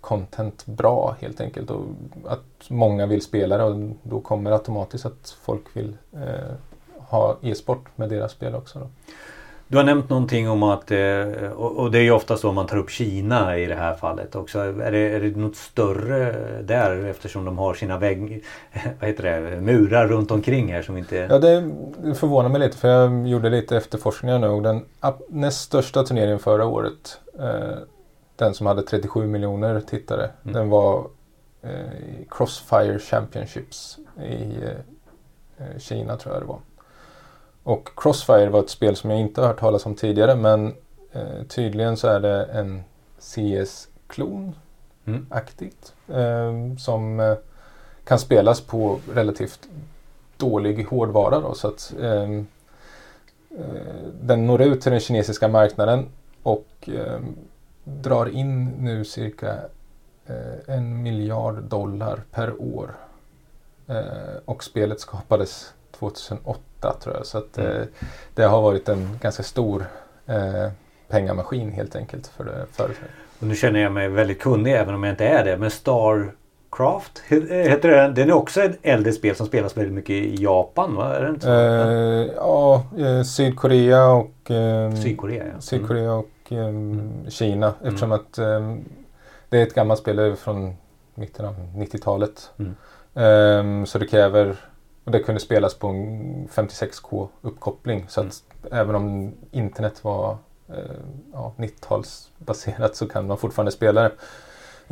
content 0.00 0.66
bra 0.66 1.16
helt 1.20 1.40
enkelt. 1.40 1.70
Och 1.70 1.84
att 2.26 2.70
många 2.70 3.06
vill 3.06 3.22
spela 3.22 3.58
det 3.58 3.64
och 3.64 3.90
då 4.02 4.20
kommer 4.20 4.50
automatiskt 4.50 5.06
att 5.06 5.36
folk 5.42 5.62
vill 5.72 5.96
eh, 6.12 6.54
ha 6.98 7.36
e-sport 7.42 7.84
med 7.96 8.08
deras 8.08 8.32
spel 8.32 8.54
också. 8.54 8.78
Då. 8.78 8.86
Du 9.70 9.76
har 9.76 9.84
nämnt 9.84 10.10
någonting 10.10 10.50
om 10.50 10.62
att, 10.62 10.90
eh, 10.90 11.52
och 11.56 11.90
det 11.90 11.98
är 11.98 12.02
ju 12.02 12.10
ofta 12.10 12.36
så 12.36 12.52
man 12.52 12.66
tar 12.66 12.76
upp 12.76 12.90
Kina 12.90 13.58
i 13.58 13.66
det 13.66 13.74
här 13.74 13.94
fallet 13.94 14.34
också. 14.34 14.58
Är 14.58 14.92
det, 14.92 14.98
är 14.98 15.20
det 15.20 15.36
något 15.36 15.56
större 15.56 16.32
där 16.62 17.04
eftersom 17.04 17.44
de 17.44 17.58
har 17.58 17.74
sina 17.74 17.98
vägg, 17.98 18.44
vad 19.00 19.08
heter 19.08 19.22
det, 19.22 19.60
murar 19.60 20.08
runt 20.08 20.30
omkring 20.30 20.72
här 20.72 20.82
som 20.82 20.96
inte... 20.96 21.16
Ja 21.16 21.38
det 21.38 21.70
förvånar 22.14 22.48
mig 22.48 22.60
lite 22.60 22.76
för 22.76 22.88
jag 22.88 23.28
gjorde 23.28 23.50
lite 23.50 23.76
efterforskningar 23.76 24.38
nu 24.38 24.48
och 24.48 24.62
den 24.62 24.84
näst 25.28 25.60
största 25.60 26.02
turneringen 26.02 26.38
förra 26.38 26.66
året 26.66 27.20
eh, 27.38 27.78
den 28.36 28.54
som 28.54 28.66
hade 28.66 28.82
37 28.82 29.26
miljoner 29.26 29.80
tittare 29.80 30.30
mm. 30.42 30.54
den 30.54 30.68
var 30.68 31.06
eh, 31.62 31.70
Crossfire 32.30 32.98
Championships 32.98 33.98
i 34.22 34.54
Kina 35.78 36.16
tror 36.16 36.34
jag 36.34 36.42
det 36.42 36.46
var. 36.46 36.58
Och 37.68 37.88
Crossfire 37.96 38.48
var 38.48 38.60
ett 38.60 38.70
spel 38.70 38.96
som 38.96 39.10
jag 39.10 39.20
inte 39.20 39.40
har 39.40 39.48
hört 39.48 39.60
talas 39.60 39.86
om 39.86 39.94
tidigare 39.94 40.36
men 40.36 40.74
eh, 41.12 41.42
tydligen 41.48 41.96
så 41.96 42.08
är 42.08 42.20
det 42.20 42.44
en 42.44 42.82
CS-klon 43.18 44.54
mm. 45.04 45.26
aktigt 45.30 45.94
eh, 46.08 46.76
som 46.78 47.20
eh, 47.20 47.36
kan 48.04 48.18
spelas 48.18 48.60
på 48.60 49.00
relativt 49.12 49.68
dålig 50.36 50.84
hårdvara 50.84 51.40
då, 51.40 51.54
så 51.54 51.68
att 51.68 51.94
ehm, 52.02 52.46
eh, 53.50 54.08
den 54.20 54.46
når 54.46 54.62
ut 54.62 54.80
till 54.80 54.92
den 54.92 55.00
kinesiska 55.00 55.48
marknaden 55.48 56.06
och 56.42 56.68
ehm, 56.86 57.36
drar 57.84 58.26
in 58.28 58.64
nu 58.64 59.04
cirka 59.04 59.54
eh, 60.26 60.74
en 60.76 61.02
miljard 61.02 61.62
dollar 61.62 62.22
per 62.30 62.62
år. 62.62 62.96
Eh, 63.86 64.36
och 64.44 64.64
spelet 64.64 65.00
skapades 65.00 65.72
2008 65.98 66.96
tror 67.02 67.16
jag. 67.16 67.26
Så 67.26 67.38
att, 67.38 67.58
mm. 67.58 67.72
eh, 67.72 67.86
det 68.34 68.42
har 68.42 68.62
varit 68.62 68.88
en 68.88 69.18
ganska 69.22 69.42
stor 69.42 69.86
eh, 70.26 70.70
pengamaskin 71.08 71.72
helt 71.72 71.96
enkelt 71.96 72.26
för 72.26 72.44
det 72.44 72.66
företaget. 72.72 73.10
Och 73.40 73.46
nu 73.46 73.54
känner 73.54 73.80
jag 73.80 73.92
mig 73.92 74.08
väldigt 74.08 74.40
kunnig 74.40 74.74
även 74.74 74.94
om 74.94 75.04
jag 75.04 75.12
inte 75.12 75.26
är 75.26 75.44
det. 75.44 75.56
Men 75.56 75.70
Starcraft 75.70 77.18
heter 77.28 77.88
det. 77.88 78.08
Den 78.08 78.28
är 78.28 78.32
också 78.32 78.62
ett 78.62 78.78
äldre 78.82 79.12
spel 79.12 79.36
som 79.36 79.46
spelas 79.46 79.76
väldigt 79.76 79.94
mycket 79.94 80.10
i 80.10 80.42
Japan 80.42 80.94
va? 80.94 81.16
Är 81.16 81.22
det 81.22 81.28
inte 81.28 81.46
så? 81.46 81.50
Eh, 81.50 82.34
ja, 82.36 82.84
eh, 82.98 83.22
Sydkorea 83.22 84.10
och 84.10 84.50
eh, 84.50 84.94
Sydkorea, 84.94 85.44
ja. 85.46 85.60
Sydkorea 85.60 86.12
och 86.12 86.30
eh, 86.48 86.58
mm. 86.58 87.30
Kina. 87.30 87.74
Eftersom 87.84 88.12
mm. 88.12 88.20
att 88.20 88.38
eh, 88.38 88.76
det 89.48 89.58
är 89.58 89.62
ett 89.62 89.74
gammalt 89.74 90.00
spel 90.00 90.36
från 90.36 90.76
mitten 91.14 91.46
av 91.46 91.54
90-talet. 91.76 92.50
Mm. 92.58 92.74
Um, 93.14 93.86
så 93.86 93.98
det 93.98 94.06
kräver 94.06 94.56
och 95.08 95.12
det 95.12 95.20
kunde 95.20 95.40
spelas 95.40 95.74
på 95.74 95.86
en 95.86 96.48
56k 96.48 97.28
uppkoppling. 97.42 98.04
Så 98.08 98.20
att 98.20 98.42
mm. 98.62 98.78
även 98.78 98.94
om 98.94 99.32
internet 99.50 100.04
var 100.04 100.36
eh, 100.68 100.76
ja, 101.32 101.54
90-talsbaserat 101.56 102.92
så 102.92 103.08
kan 103.08 103.26
man 103.26 103.38
fortfarande 103.38 103.72
spela 103.72 104.02
det. 104.02 104.12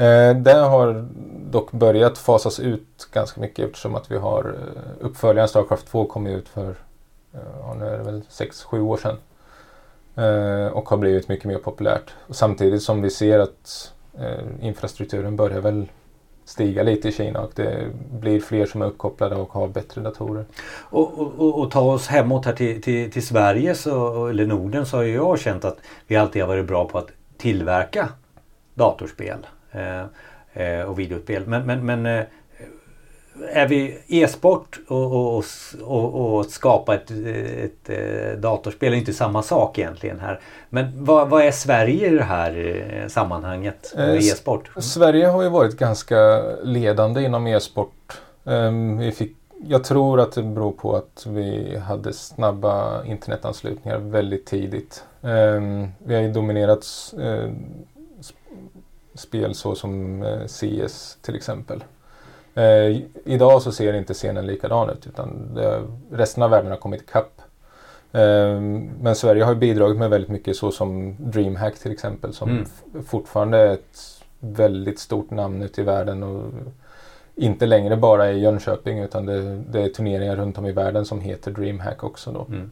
Eh, 0.04 0.37
det 0.37 0.54
har 0.54 1.08
dock 1.50 1.73
börjat 1.73 2.18
fasas 2.18 2.61
ut 2.61 3.08
ganska 3.12 3.40
mycket 3.40 3.64
eftersom 3.64 3.94
att 3.94 4.11
vi 4.11 4.16
har 4.16 4.44
eh, 4.44 5.06
uppföljaren 5.06 5.49
Starcraft 5.49 5.87
2 5.87 6.04
kom 6.04 6.26
ut 6.26 6.49
för 6.49 6.70
eh, 7.32 7.40
ja, 7.61 7.75
nu 7.75 7.87
är 7.87 7.99
det 7.99 8.04
väl 8.04 8.23
6-7 8.23 8.80
år 8.80 8.96
sedan. 8.96 9.16
Eh, 10.14 10.73
och 10.73 10.88
har 10.88 10.96
blivit 10.96 11.28
mycket 11.28 11.44
mer 11.46 11.58
populärt. 11.58 12.14
Och 12.26 12.37
samtidigt 12.37 12.82
som 12.82 13.02
vi 13.02 13.11
ser 13.11 13.38
att 13.38 13.92
eh, 14.18 14.66
infrastrukturen 14.66 15.37
börjar 15.37 15.61
väl 15.61 15.87
stiga 16.46 16.82
lite 16.82 17.08
i 17.08 17.12
Kina 17.12 17.40
och 17.40 17.52
det 17.54 17.88
blir 18.20 18.40
fler 18.40 18.66
som 18.66 18.82
är 18.82 18.86
uppkopplade 18.86 19.36
och 19.36 19.52
har 19.52 19.68
bättre 19.68 20.00
datorer. 20.00 20.44
Och, 20.80 21.18
och, 21.18 21.60
och 21.60 21.70
ta 21.70 21.80
oss 21.80 22.06
hemåt 22.06 22.46
här 22.46 22.52
till, 22.52 22.82
till, 22.82 23.10
till 23.10 23.26
Sverige 23.26 23.74
så, 23.74 24.26
eller 24.26 24.46
Norden 24.46 24.86
så 24.86 24.96
har 24.96 25.04
jag 25.04 25.38
känt 25.38 25.64
att 25.64 25.78
vi 26.06 26.16
alltid 26.16 26.42
har 26.42 26.48
varit 26.48 26.66
bra 26.66 26.88
på 26.88 26.98
att 26.98 27.10
tillverka 27.36 28.08
datorspel 28.74 29.46
eh, 29.70 30.04
eh, 30.52 30.82
och 30.82 30.98
videospel. 30.98 31.46
Men, 31.46 31.66
men, 31.66 31.86
men 31.86 32.06
eh, 32.06 32.24
är 33.52 33.69
vi 33.69 33.99
e-sport 34.07 34.78
och, 34.88 35.37
och, 35.37 35.45
och, 35.83 36.37
och, 36.37 36.47
skapa 36.47 36.95
ett, 36.95 37.11
ett, 37.11 37.88
ett, 37.88 37.90
eh, 37.90 38.40
datorspel 38.40 38.93
är 38.93 38.97
inte 38.97 39.12
samma 39.12 39.43
sak 39.43 39.78
egentligen 39.78 40.21
här. 40.21 40.40
Men 40.69 41.05
vad, 41.05 41.28
vad 41.28 41.43
är 41.43 41.50
Sverige 41.50 42.09
i 42.09 42.16
det 42.16 42.25
här 42.25 42.83
eh, 43.02 43.09
sammanhanget 43.09 43.93
med 43.97 44.09
eh, 44.09 44.16
e-sport? 44.16 44.71
Sverige 44.76 45.26
har 45.26 45.43
ju 45.43 45.49
varit 45.49 45.76
ganska 45.76 46.43
ledande 46.62 47.23
inom 47.23 47.47
e-sport. 47.47 48.21
Um, 48.45 48.99
vi 48.99 49.12
fick, 49.12 49.37
jag 49.66 49.85
tror 49.85 50.21
att 50.21 50.33
det 50.33 50.43
beror 50.43 50.73
på 50.73 50.97
att 50.97 51.26
vi 51.26 51.78
hade 51.78 52.12
snabba 52.12 53.05
internetanslutningar 53.05 53.99
väldigt 53.99 54.47
tidigt. 54.47 55.05
Um, 55.21 55.88
vi 55.99 56.14
har 56.14 56.23
ju 56.23 56.33
dominerat 56.33 56.87
spel 59.14 59.55
så 59.55 59.75
som 59.75 60.25
CS 60.49 61.19
till 61.23 61.37
exempel. 61.37 61.85
Eh, 62.56 63.00
idag 63.25 63.62
så 63.62 63.72
ser 63.72 63.92
inte 63.92 64.14
scenen 64.14 64.46
likadan 64.46 64.90
ut 64.90 65.06
utan 65.06 65.54
det, 65.54 65.82
resten 66.10 66.42
av 66.42 66.50
världen 66.50 66.70
har 66.70 66.78
kommit 66.78 67.02
ikapp. 67.02 67.40
Eh, 68.12 68.60
men 69.00 69.14
Sverige 69.14 69.44
har 69.44 69.54
bidragit 69.54 69.98
med 69.98 70.10
väldigt 70.10 70.30
mycket 70.30 70.56
så 70.56 70.72
som 70.72 71.16
DreamHack 71.18 71.78
till 71.78 71.92
exempel 71.92 72.32
som 72.32 72.50
mm. 72.50 73.04
fortfarande 73.04 73.58
är 73.58 73.72
ett 73.72 74.22
väldigt 74.38 74.98
stort 74.98 75.30
namn 75.30 75.62
ute 75.62 75.80
i 75.80 75.84
världen. 75.84 76.22
Och 76.22 76.52
inte 77.34 77.66
längre 77.66 77.96
bara 77.96 78.32
i 78.32 78.38
Jönköping 78.38 78.98
utan 78.98 79.26
det, 79.26 79.56
det 79.56 79.82
är 79.82 79.88
turneringar 79.88 80.36
runt 80.36 80.58
om 80.58 80.66
i 80.66 80.72
världen 80.72 81.04
som 81.04 81.20
heter 81.20 81.50
DreamHack 81.50 82.04
också. 82.04 82.32
Då. 82.32 82.46
Mm. 82.48 82.70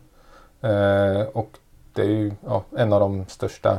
Eh, 0.61 1.27
och 1.27 1.59
det 1.93 2.03
är 2.03 2.07
ju 2.07 2.33
ja, 2.45 2.65
en 2.77 2.93
av 2.93 3.01
de 3.01 3.27
största 3.29 3.79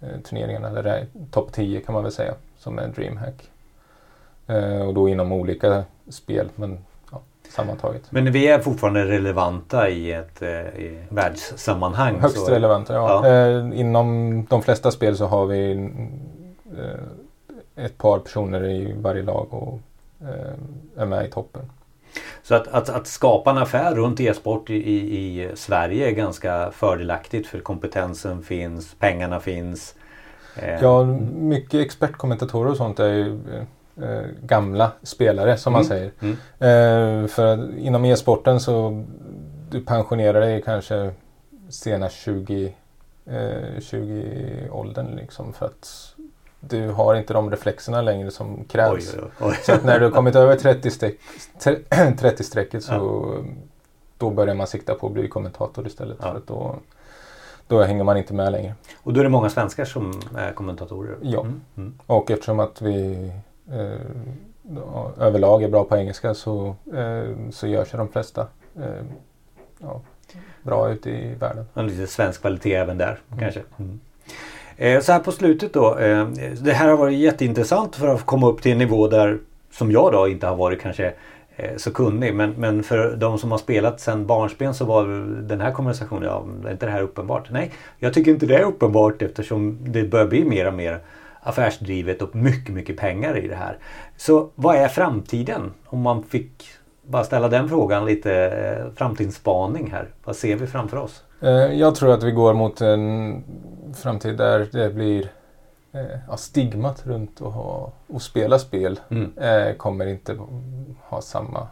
eh, 0.00 0.20
turneringarna, 0.24 0.68
eller 0.68 1.06
topp 1.30 1.52
10 1.52 1.80
kan 1.80 1.92
man 1.92 2.02
väl 2.02 2.12
säga, 2.12 2.34
som 2.58 2.78
är 2.78 2.88
DreamHack. 2.88 3.50
Eh, 4.46 4.80
och 4.80 4.94
då 4.94 5.08
inom 5.08 5.32
olika 5.32 5.84
spel. 6.08 6.48
Men 6.56 6.78
ja, 7.12 7.20
sammantaget. 7.48 8.02
Men 8.10 8.32
vi 8.32 8.48
är 8.48 8.58
fortfarande 8.58 9.06
relevanta 9.06 9.88
i 9.88 10.12
ett 10.12 10.42
eh, 10.42 10.50
i 10.50 11.04
världssammanhang? 11.08 12.20
Högst 12.20 12.46
så... 12.46 12.50
relevanta, 12.50 12.94
ja. 12.94 13.26
ja. 13.26 13.30
Eh, 13.30 13.80
inom 13.80 14.46
de 14.50 14.62
flesta 14.62 14.90
spel 14.90 15.16
så 15.16 15.26
har 15.26 15.46
vi 15.46 15.90
ett 17.76 17.98
par 17.98 18.18
personer 18.18 18.64
i 18.64 18.94
varje 19.00 19.22
lag 19.22 19.46
och 19.50 19.78
är 20.96 21.06
med 21.06 21.26
i 21.26 21.30
toppen. 21.30 21.62
Så 22.42 22.54
att, 22.54 22.68
att, 22.68 22.88
att 22.88 23.06
skapa 23.06 23.50
en 23.50 23.58
affär 23.58 23.94
runt 23.94 24.20
e-sport 24.20 24.70
i, 24.70 24.74
i, 24.74 25.50
Sverige 25.54 26.08
är 26.08 26.10
ganska 26.10 26.70
fördelaktigt 26.70 27.46
för 27.46 27.58
kompetensen 27.58 28.42
finns, 28.42 28.94
pengarna 28.98 29.40
finns. 29.40 29.94
Eh. 30.56 30.82
Ja, 30.82 31.04
mycket 31.34 31.74
expertkommentatorer 31.74 32.70
och 32.70 32.76
sånt 32.76 32.98
är 32.98 33.12
ju 33.12 33.40
eh, 34.02 34.26
gamla 34.42 34.92
spelare 35.02 35.56
som 35.56 35.72
man 35.72 35.82
mm. 35.82 35.88
säger. 35.88 36.12
Mm. 36.20 36.36
Eh, 37.22 37.28
för 37.28 37.78
inom 37.78 38.04
e-sporten 38.04 38.60
så 38.60 39.04
du 39.70 39.84
pensionerar 39.84 40.40
dig 40.40 40.62
kanske 40.62 41.10
senast 41.68 42.16
20, 42.16 42.74
eh, 43.26 43.32
20-åldern 43.78 45.16
liksom 45.16 45.52
för 45.52 45.66
att 45.66 46.14
du 46.60 46.88
har 46.88 47.14
inte 47.14 47.32
de 47.32 47.50
reflexerna 47.50 48.02
längre 48.02 48.30
som 48.30 48.64
krävs. 48.64 49.14
Oj, 49.14 49.22
oj, 49.22 49.30
oj. 49.40 49.58
Så 49.62 49.72
att 49.72 49.84
när 49.84 49.98
du 49.98 50.04
har 50.04 50.12
kommit 50.12 50.36
över 50.36 50.56
30-strecket 50.56 52.18
30 52.52 52.80
så 52.80 52.92
ja. 52.92 53.44
då 54.18 54.30
börjar 54.30 54.54
man 54.54 54.66
sikta 54.66 54.94
på 54.94 55.06
att 55.06 55.12
bli 55.12 55.28
kommentator 55.28 55.86
istället. 55.86 56.16
Ja. 56.20 56.30
För 56.30 56.38
att 56.38 56.46
då, 56.46 56.76
då 57.66 57.82
hänger 57.82 58.04
man 58.04 58.16
inte 58.16 58.34
med 58.34 58.52
längre. 58.52 58.74
Och 58.96 59.12
då 59.12 59.20
är 59.20 59.24
det 59.24 59.30
många 59.30 59.50
svenskar 59.50 59.84
som 59.84 60.20
är 60.36 60.52
kommentatorer? 60.52 61.16
Ja, 61.22 61.40
mm. 61.40 61.60
Mm. 61.76 61.98
och 62.06 62.30
eftersom 62.30 62.60
att 62.60 62.82
vi 62.82 63.32
eh, 63.72 65.24
överlag 65.26 65.62
är 65.62 65.68
bra 65.68 65.84
på 65.84 65.96
engelska 65.96 66.34
så, 66.34 66.76
eh, 66.94 67.50
så 67.50 67.66
gör 67.66 67.84
sig 67.84 67.98
de 67.98 68.08
flesta 68.08 68.46
eh, 68.76 69.04
ja, 69.78 70.00
bra 70.62 70.90
ute 70.90 71.10
i 71.10 71.34
världen. 71.34 71.64
Och 71.72 71.84
lite 71.84 72.06
svensk 72.06 72.40
kvalitet 72.40 72.74
även 72.74 72.98
där 72.98 73.18
mm. 73.28 73.40
kanske. 73.40 73.62
Mm. 73.78 74.00
Eh, 74.76 75.00
så 75.00 75.12
här 75.12 75.20
på 75.20 75.32
slutet 75.32 75.72
då. 75.72 75.98
Eh, 75.98 76.26
det 76.60 76.72
här 76.72 76.88
har 76.88 76.96
varit 76.96 77.18
jätteintressant 77.18 77.96
för 77.96 78.08
att 78.08 78.26
komma 78.26 78.48
upp 78.48 78.62
till 78.62 78.72
en 78.72 78.78
nivå 78.78 79.08
där 79.08 79.38
som 79.70 79.90
jag 79.90 80.12
då 80.12 80.28
inte 80.28 80.46
har 80.46 80.56
varit 80.56 80.80
kanske 80.80 81.12
eh, 81.56 81.76
så 81.76 81.92
kunnig. 81.92 82.34
Men, 82.34 82.50
men 82.50 82.82
för 82.82 83.16
de 83.16 83.38
som 83.38 83.50
har 83.50 83.58
spelat 83.58 84.00
sedan 84.00 84.26
barnsben 84.26 84.74
så 84.74 84.84
var 84.84 85.04
den 85.42 85.60
här 85.60 85.72
konversationen, 85.72 86.22
ja, 86.22 86.44
är 86.66 86.72
inte 86.72 86.86
det 86.86 86.92
här 86.92 87.02
uppenbart? 87.02 87.50
Nej, 87.50 87.72
jag 87.98 88.14
tycker 88.14 88.30
inte 88.30 88.46
det 88.46 88.56
är 88.56 88.64
uppenbart 88.64 89.22
eftersom 89.22 89.78
det 89.80 90.04
börjar 90.04 90.26
bli 90.26 90.44
mer 90.44 90.66
och 90.66 90.74
mer 90.74 91.00
affärsdrivet 91.46 92.22
och 92.22 92.36
mycket, 92.36 92.74
mycket 92.74 92.96
pengar 92.96 93.44
i 93.44 93.48
det 93.48 93.54
här. 93.54 93.78
Så 94.16 94.50
vad 94.54 94.76
är 94.76 94.88
framtiden? 94.88 95.72
Om 95.86 96.00
man 96.00 96.22
fick 96.22 96.64
bara 97.02 97.24
ställa 97.24 97.48
den 97.48 97.68
frågan 97.68 98.04
lite 98.04 98.32
eh, 98.34 98.92
framtidsspaning 98.94 99.90
här. 99.90 100.08
Vad 100.24 100.36
ser 100.36 100.56
vi 100.56 100.66
framför 100.66 100.96
oss? 100.96 101.24
Eh, 101.40 101.50
jag 101.50 101.94
tror 101.94 102.12
att 102.14 102.22
vi 102.22 102.30
går 102.30 102.54
mot 102.54 102.80
en 102.80 103.44
framtid 103.94 104.36
där 104.36 104.68
det 104.72 104.90
blir 104.90 105.30
eh, 105.92 106.18
ja, 106.28 106.36
stigmat 106.36 107.06
runt 107.06 107.40
att, 107.42 107.52
ha, 107.52 107.92
att 108.14 108.22
spela 108.22 108.58
spel 108.58 109.00
mm. 109.10 109.76
kommer 109.76 110.06
inte 110.06 110.38
ha 111.02 111.20
samma 111.20 111.68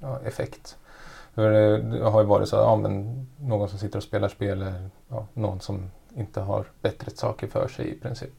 ja, 0.00 0.18
effekt. 0.24 0.76
För 1.34 1.50
det 1.50 2.04
har 2.04 2.20
ju 2.20 2.26
varit 2.26 2.48
så 2.48 2.56
att 2.56 2.62
ja, 2.62 2.76
men 2.76 3.26
någon 3.40 3.68
som 3.68 3.78
sitter 3.78 3.96
och 3.96 4.02
spelar 4.02 4.28
spel 4.28 4.62
är 4.62 4.90
ja, 5.08 5.26
någon 5.32 5.60
som 5.60 5.90
inte 6.16 6.40
har 6.40 6.64
bättre 6.82 7.10
saker 7.10 7.46
för 7.46 7.68
sig 7.68 7.90
i 7.90 8.00
princip. 8.00 8.32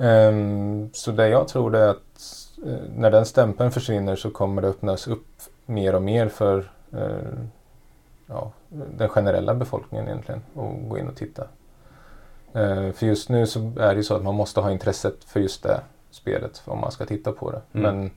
Um, 0.00 0.90
så 0.92 1.12
det 1.12 1.28
jag 1.28 1.48
tror 1.48 1.76
är 1.76 1.88
att 1.88 2.46
uh, 2.66 2.78
när 2.96 3.10
den 3.10 3.26
stämpeln 3.26 3.70
försvinner 3.70 4.16
så 4.16 4.30
kommer 4.30 4.62
det 4.62 4.68
öppnas 4.68 5.06
upp 5.08 5.26
mer 5.66 5.94
och 5.94 6.02
mer 6.02 6.28
för 6.28 6.70
uh, 6.94 7.44
ja, 8.26 8.52
den 8.68 9.08
generella 9.08 9.54
befolkningen 9.54 10.08
egentligen 10.08 10.42
att 10.54 10.88
gå 10.88 10.98
in 10.98 11.08
och 11.08 11.16
titta. 11.16 11.42
Uh, 12.56 12.92
för 12.92 13.06
just 13.06 13.28
nu 13.28 13.46
så 13.46 13.72
är 13.80 13.88
det 13.88 13.96
ju 13.96 14.04
så 14.04 14.14
att 14.14 14.22
man 14.22 14.34
måste 14.34 14.60
ha 14.60 14.70
intresset 14.70 15.24
för 15.24 15.40
just 15.40 15.62
det 15.62 15.80
spelet 16.10 16.62
om 16.64 16.80
man 16.80 16.92
ska 16.92 17.06
titta 17.06 17.32
på 17.32 17.50
det. 17.50 17.60
Mm. 17.72 17.96
Men 17.96 18.10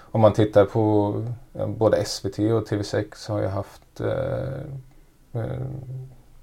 om 0.00 0.20
man 0.20 0.32
tittar 0.32 0.64
på 0.64 1.14
ja, 1.52 1.66
både 1.66 2.04
SVT 2.04 2.38
och 2.38 2.68
TV6 2.68 3.30
har 3.30 3.40
ju 3.40 3.46
haft 3.46 4.00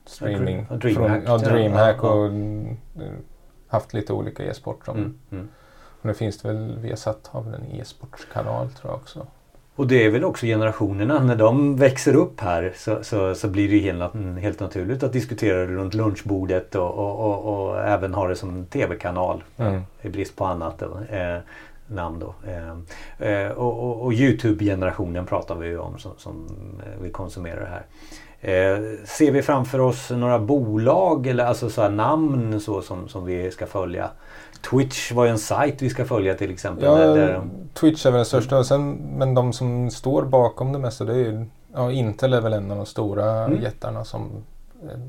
streaming. 0.05 0.67
Dreamhack. 0.69 1.23
Från, 1.23 1.23
ja, 1.25 1.37
Dreamhack 1.37 2.03
och 2.03 2.31
haft 3.71 3.93
lite 3.93 4.13
olika 4.13 4.43
e-sport. 4.43 4.87
Mm, 4.87 5.13
mm. 5.31 5.47
Och 6.01 6.05
nu 6.05 6.13
finns 6.13 6.37
det 6.37 6.47
väl, 6.47 6.79
vi 6.79 6.89
har 6.89 7.41
väl 7.41 7.53
en 7.53 7.79
e-sportskanal 7.79 8.69
tror 8.69 8.91
jag 8.91 8.95
också. 8.95 9.27
Och 9.75 9.87
det 9.87 10.05
är 10.05 10.09
väl 10.09 10.23
också 10.23 10.45
generationerna, 10.45 11.23
när 11.23 11.35
de 11.35 11.75
växer 11.75 12.15
upp 12.15 12.39
här 12.39 12.73
så, 12.75 13.03
så, 13.03 13.35
så 13.35 13.47
blir 13.47 13.69
det 13.69 13.77
helt, 13.77 14.13
helt 14.41 14.59
naturligt 14.59 15.03
att 15.03 15.13
diskutera 15.13 15.57
det 15.57 15.73
runt 15.73 15.93
lunchbordet 15.93 16.75
och, 16.75 16.93
och, 16.93 17.19
och, 17.19 17.69
och 17.69 17.79
även 17.79 18.13
ha 18.13 18.27
det 18.27 18.35
som 18.35 18.65
tv-kanal. 18.65 19.43
Mm. 19.57 19.81
I 20.01 20.09
brist 20.09 20.35
på 20.35 20.45
annat 20.45 20.81
eh, 20.81 21.37
namn 21.87 22.19
då. 22.19 22.35
Eh, 22.47 23.29
eh, 23.29 23.51
och, 23.51 24.13
Youtube-generationen 24.13 25.25
pratar 25.25 25.55
vi 25.55 25.67
ju 25.67 25.77
om 25.77 25.99
som, 25.99 26.11
som 26.17 26.47
vi 27.01 27.09
konsumerar 27.09 27.65
här. 27.65 27.85
Eh, 28.43 28.79
ser 29.05 29.31
vi 29.31 29.41
framför 29.41 29.79
oss 29.79 30.09
några 30.09 30.39
bolag 30.39 31.27
eller 31.27 31.45
alltså 31.45 31.69
så 31.69 31.89
namn 31.89 32.59
så 32.59 32.81
som, 32.81 33.07
som 33.07 33.25
vi 33.25 33.51
ska 33.51 33.67
följa? 33.67 34.09
Twitch 34.69 35.11
var 35.11 35.25
ju 35.25 35.31
en 35.31 35.39
sajt 35.39 35.81
vi 35.81 35.89
ska 35.89 36.05
följa 36.05 36.33
till 36.33 36.51
exempel. 36.51 36.85
Ja, 36.85 36.95
där, 36.95 37.41
Twitch 37.73 38.05
är 38.05 38.11
väl 38.11 38.17
den 38.17 38.25
största. 38.25 38.63
Sen, 38.63 38.91
men 38.93 39.33
de 39.33 39.53
som 39.53 39.91
står 39.91 40.23
bakom 40.23 40.73
det 40.73 40.79
mesta 40.79 41.05
det 41.05 41.13
är 41.13 41.17
ju 41.17 41.45
ja, 41.73 41.91
Intel 41.91 42.33
är 42.33 42.41
väl 42.41 42.53
en 42.53 42.71
av 42.71 42.77
de 42.77 42.85
stora 42.85 43.45
mm. 43.45 43.61
jättarna 43.61 44.05
som 44.05 44.43
eh, 44.83 44.99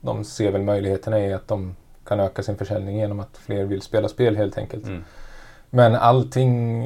de 0.00 0.24
ser 0.24 0.52
väl 0.52 0.62
möjligheterna 0.62 1.20
i 1.20 1.32
att 1.32 1.48
de 1.48 1.76
kan 2.04 2.20
öka 2.20 2.42
sin 2.42 2.56
försäljning 2.56 2.98
genom 2.98 3.20
att 3.20 3.36
fler 3.36 3.64
vill 3.64 3.82
spela 3.82 4.08
spel 4.08 4.36
helt 4.36 4.58
enkelt. 4.58 4.86
Mm. 4.86 5.04
Men 5.70 5.94
allting 5.94 6.84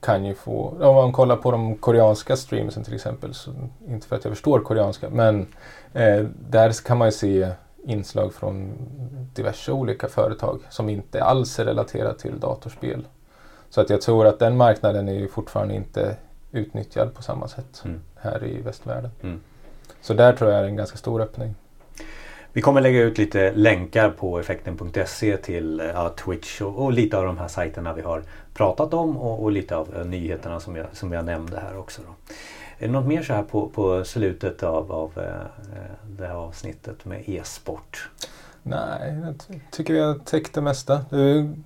kan 0.00 0.24
ju 0.24 0.34
få, 0.34 0.76
om 0.80 0.94
man 0.94 1.12
kollar 1.12 1.36
på 1.36 1.50
de 1.50 1.76
koreanska 1.76 2.36
streamsen 2.36 2.84
till 2.84 2.94
exempel, 2.94 3.34
så, 3.34 3.50
inte 3.88 4.06
för 4.06 4.16
att 4.16 4.24
jag 4.24 4.32
förstår 4.32 4.60
koreanska, 4.60 5.10
men 5.10 5.46
eh, 5.92 6.24
där 6.48 6.84
kan 6.84 6.98
man 6.98 7.08
ju 7.08 7.12
se 7.12 7.48
inslag 7.84 8.34
från 8.34 8.72
diverse 9.34 9.72
olika 9.72 10.08
företag 10.08 10.60
som 10.70 10.88
inte 10.88 11.24
alls 11.24 11.58
är 11.58 11.64
relaterat 11.64 12.18
till 12.18 12.40
datorspel. 12.40 13.06
Så 13.70 13.80
att 13.80 13.90
jag 13.90 14.00
tror 14.00 14.26
att 14.26 14.38
den 14.38 14.56
marknaden 14.56 15.08
är 15.08 15.14
ju 15.14 15.28
fortfarande 15.28 15.74
inte 15.74 16.16
utnyttjad 16.52 17.14
på 17.14 17.22
samma 17.22 17.48
sätt 17.48 17.82
mm. 17.84 18.00
här 18.16 18.44
i 18.44 18.62
västvärlden. 18.62 19.10
Mm. 19.22 19.40
Så 20.00 20.14
där 20.14 20.32
tror 20.32 20.50
jag 20.50 20.60
är 20.60 20.64
en 20.64 20.76
ganska 20.76 20.98
stor 20.98 21.20
öppning. 21.20 21.54
Vi 22.52 22.60
kommer 22.60 22.80
lägga 22.80 23.00
ut 23.00 23.18
lite 23.18 23.52
länkar 23.52 24.10
på 24.10 24.38
effekten.se 24.38 25.36
till 25.36 25.80
eh, 25.80 25.86
ja, 25.86 26.08
Twitch 26.08 26.60
och, 26.60 26.84
och, 26.84 26.92
lite 26.92 27.18
av 27.18 27.24
de 27.24 27.38
här 27.38 27.48
sajterna 27.48 27.92
vi 27.92 28.02
har 28.02 28.22
pratat 28.54 28.94
om 28.94 29.16
och, 29.16 29.42
och 29.42 29.52
lite 29.52 29.76
av 29.76 29.94
uh, 29.98 30.04
nyheterna 30.04 30.60
som 30.60 30.76
jag, 30.76 30.86
som 30.92 31.12
jag 31.12 31.24
nämnde 31.24 31.60
här 31.60 31.78
också. 31.78 32.02
Då. 32.06 32.34
Är 32.78 32.86
det 32.86 32.92
något 32.92 33.06
mer 33.06 33.22
så 33.22 33.32
här 33.32 33.42
på, 33.42 33.68
på 33.68 34.04
slutet 34.04 34.62
av, 34.62 34.92
av 34.92 35.18
uh, 35.18 35.24
det 36.18 36.26
här 36.26 36.34
avsnittet 36.34 37.04
med 37.04 37.28
e-sport? 37.28 38.10
Nej, 38.62 39.16
jag 39.24 39.34
tycker 39.70 39.94
vi 39.94 40.00
har 40.00 40.14
täckt 40.14 40.54
det 40.54 40.60
mesta. 40.60 41.00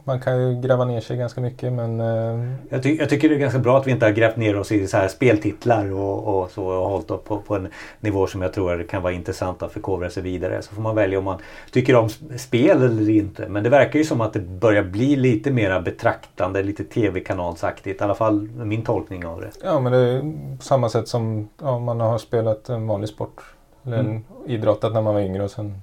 Man 0.05 0.21
kan 0.21 0.41
ju 0.41 0.61
gräva 0.61 0.85
ner 0.85 1.01
sig 1.01 1.17
ganska 1.17 1.41
mycket 1.41 1.73
men... 1.73 2.01
Eh, 2.01 2.53
jag, 2.69 2.83
ty 2.83 2.97
jag, 2.97 3.09
tycker 3.09 3.29
det 3.29 3.35
är 3.35 3.39
ganska 3.39 3.59
bra 3.59 3.79
att 3.79 3.87
vi 3.87 3.91
inte 3.91 4.07
har 4.07 4.13
grävt 4.13 4.37
ner 4.37 4.59
oss 4.59 4.73
i 4.73 4.87
så 4.87 4.97
här 4.97 5.09
speltitlar 5.09 5.93
och, 5.93 6.43
och 6.43 6.51
så 6.51 6.65
och 6.65 6.89
hållit 6.89 7.11
upp 7.11 7.25
på, 7.25 7.39
på, 7.39 7.57
en 7.57 7.69
nivå 8.01 8.27
som 8.27 8.43
jag 8.43 8.53
tror 8.53 8.83
kan 8.83 9.03
vara 9.03 9.13
intressant 9.13 9.63
att 9.63 9.73
förkovra 9.73 10.11
sig 10.11 10.23
vidare. 10.23 10.63
Så 10.63 10.75
får 10.75 10.83
man 10.83 10.97
välja 10.97 11.19
om 11.19 11.25
man 11.25 11.39
tycker 11.71 11.97
om 11.97 12.09
spel 12.37 12.83
eller 12.83 13.11
inte. 13.11 13.49
Men 13.49 13.63
det 13.63 13.71
verkar 13.71 13.99
ju 13.99 14.05
som 14.05 14.21
att 14.21 14.33
det 14.33 14.41
börjar 14.41 14.83
bli 14.83 15.17
lite 15.17 15.51
mera 15.51 15.81
betraktande, 15.81 16.63
lite 16.63 16.85
tv-kanalsaktigt. 16.85 18.01
I 18.01 18.05
alla 18.05 18.15
fall 18.15 18.41
min 18.49 18.83
tolkning 18.83 19.27
av 19.27 19.41
det. 19.41 19.51
Ja 19.63 19.81
men 19.81 19.93
det 19.93 19.99
är 19.99 20.23
samma 20.61 20.89
sätt 20.89 21.09
som 21.09 21.49
ja, 21.61 21.79
man 21.79 22.01
har 22.01 22.19
spelat 22.19 22.69
en 22.69 22.87
vanlig 22.87 23.09
sport. 23.09 23.41
Eller 23.87 24.01
mm. 24.01 24.25
idrottat 24.47 24.93
när 24.93 25.03
man 25.03 25.15
var 25.15 25.21
yngre 25.21 25.45
och 25.45 25.51
sen 25.51 25.81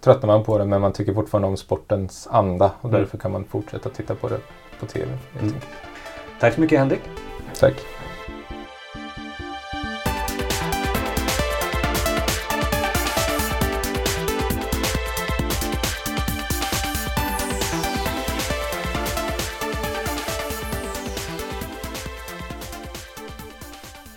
tröttnar 0.00 0.26
man 0.26 0.44
på 0.44 0.58
det 0.58 0.64
men 0.64 0.80
man 0.80 0.92
tycker 0.92 1.14
fortfarande 1.14 1.48
om 1.48 1.56
sportens 1.56 2.28
anda 2.30 2.72
och 2.80 2.88
mm. 2.88 3.00
därför 3.00 3.18
kan 3.18 3.32
man 3.32 3.44
fortsätta 3.44 3.88
titta 3.88 4.14
på 4.14 4.28
det 4.28 4.40
på 4.80 4.86
TV. 4.86 5.06
Mm. 5.40 5.54
Tack 6.40 6.54
så 6.54 6.60
mycket 6.60 6.78
Henrik. 6.78 7.00
Tack. 7.60 7.74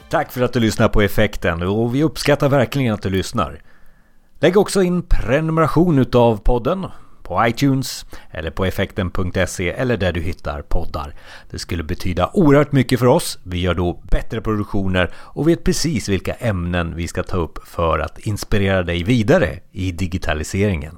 Tack 0.09 0.31
för 0.31 0.41
att 0.41 0.53
du 0.53 0.59
lyssnar 0.59 0.89
på 0.89 1.01
Effekten 1.01 1.63
och 1.63 1.95
vi 1.95 2.03
uppskattar 2.03 2.49
verkligen 2.49 2.93
att 2.93 3.01
du 3.01 3.09
lyssnar. 3.09 3.72
Lägg 4.43 4.57
också 4.57 4.81
in 4.81 5.01
prenumeration 5.01 5.99
utav 5.99 6.37
podden 6.37 6.87
på 7.21 7.47
iTunes 7.47 8.05
eller 8.31 8.51
på 8.51 8.65
effekten.se 8.65 9.69
eller 9.69 9.97
där 9.97 10.13
du 10.13 10.21
hittar 10.21 10.61
poddar. 10.61 11.15
Det 11.51 11.59
skulle 11.59 11.83
betyda 11.83 12.29
oerhört 12.33 12.71
mycket 12.71 12.99
för 12.99 13.05
oss. 13.05 13.39
Vi 13.43 13.61
gör 13.61 13.73
då 13.73 14.01
bättre 14.11 14.41
produktioner 14.41 15.13
och 15.15 15.47
vet 15.47 15.63
precis 15.63 16.09
vilka 16.09 16.33
ämnen 16.33 16.95
vi 16.95 17.07
ska 17.07 17.23
ta 17.23 17.37
upp 17.37 17.67
för 17.67 17.99
att 17.99 18.19
inspirera 18.19 18.83
dig 18.83 19.03
vidare 19.03 19.59
i 19.71 19.91
digitaliseringen. 19.91 20.97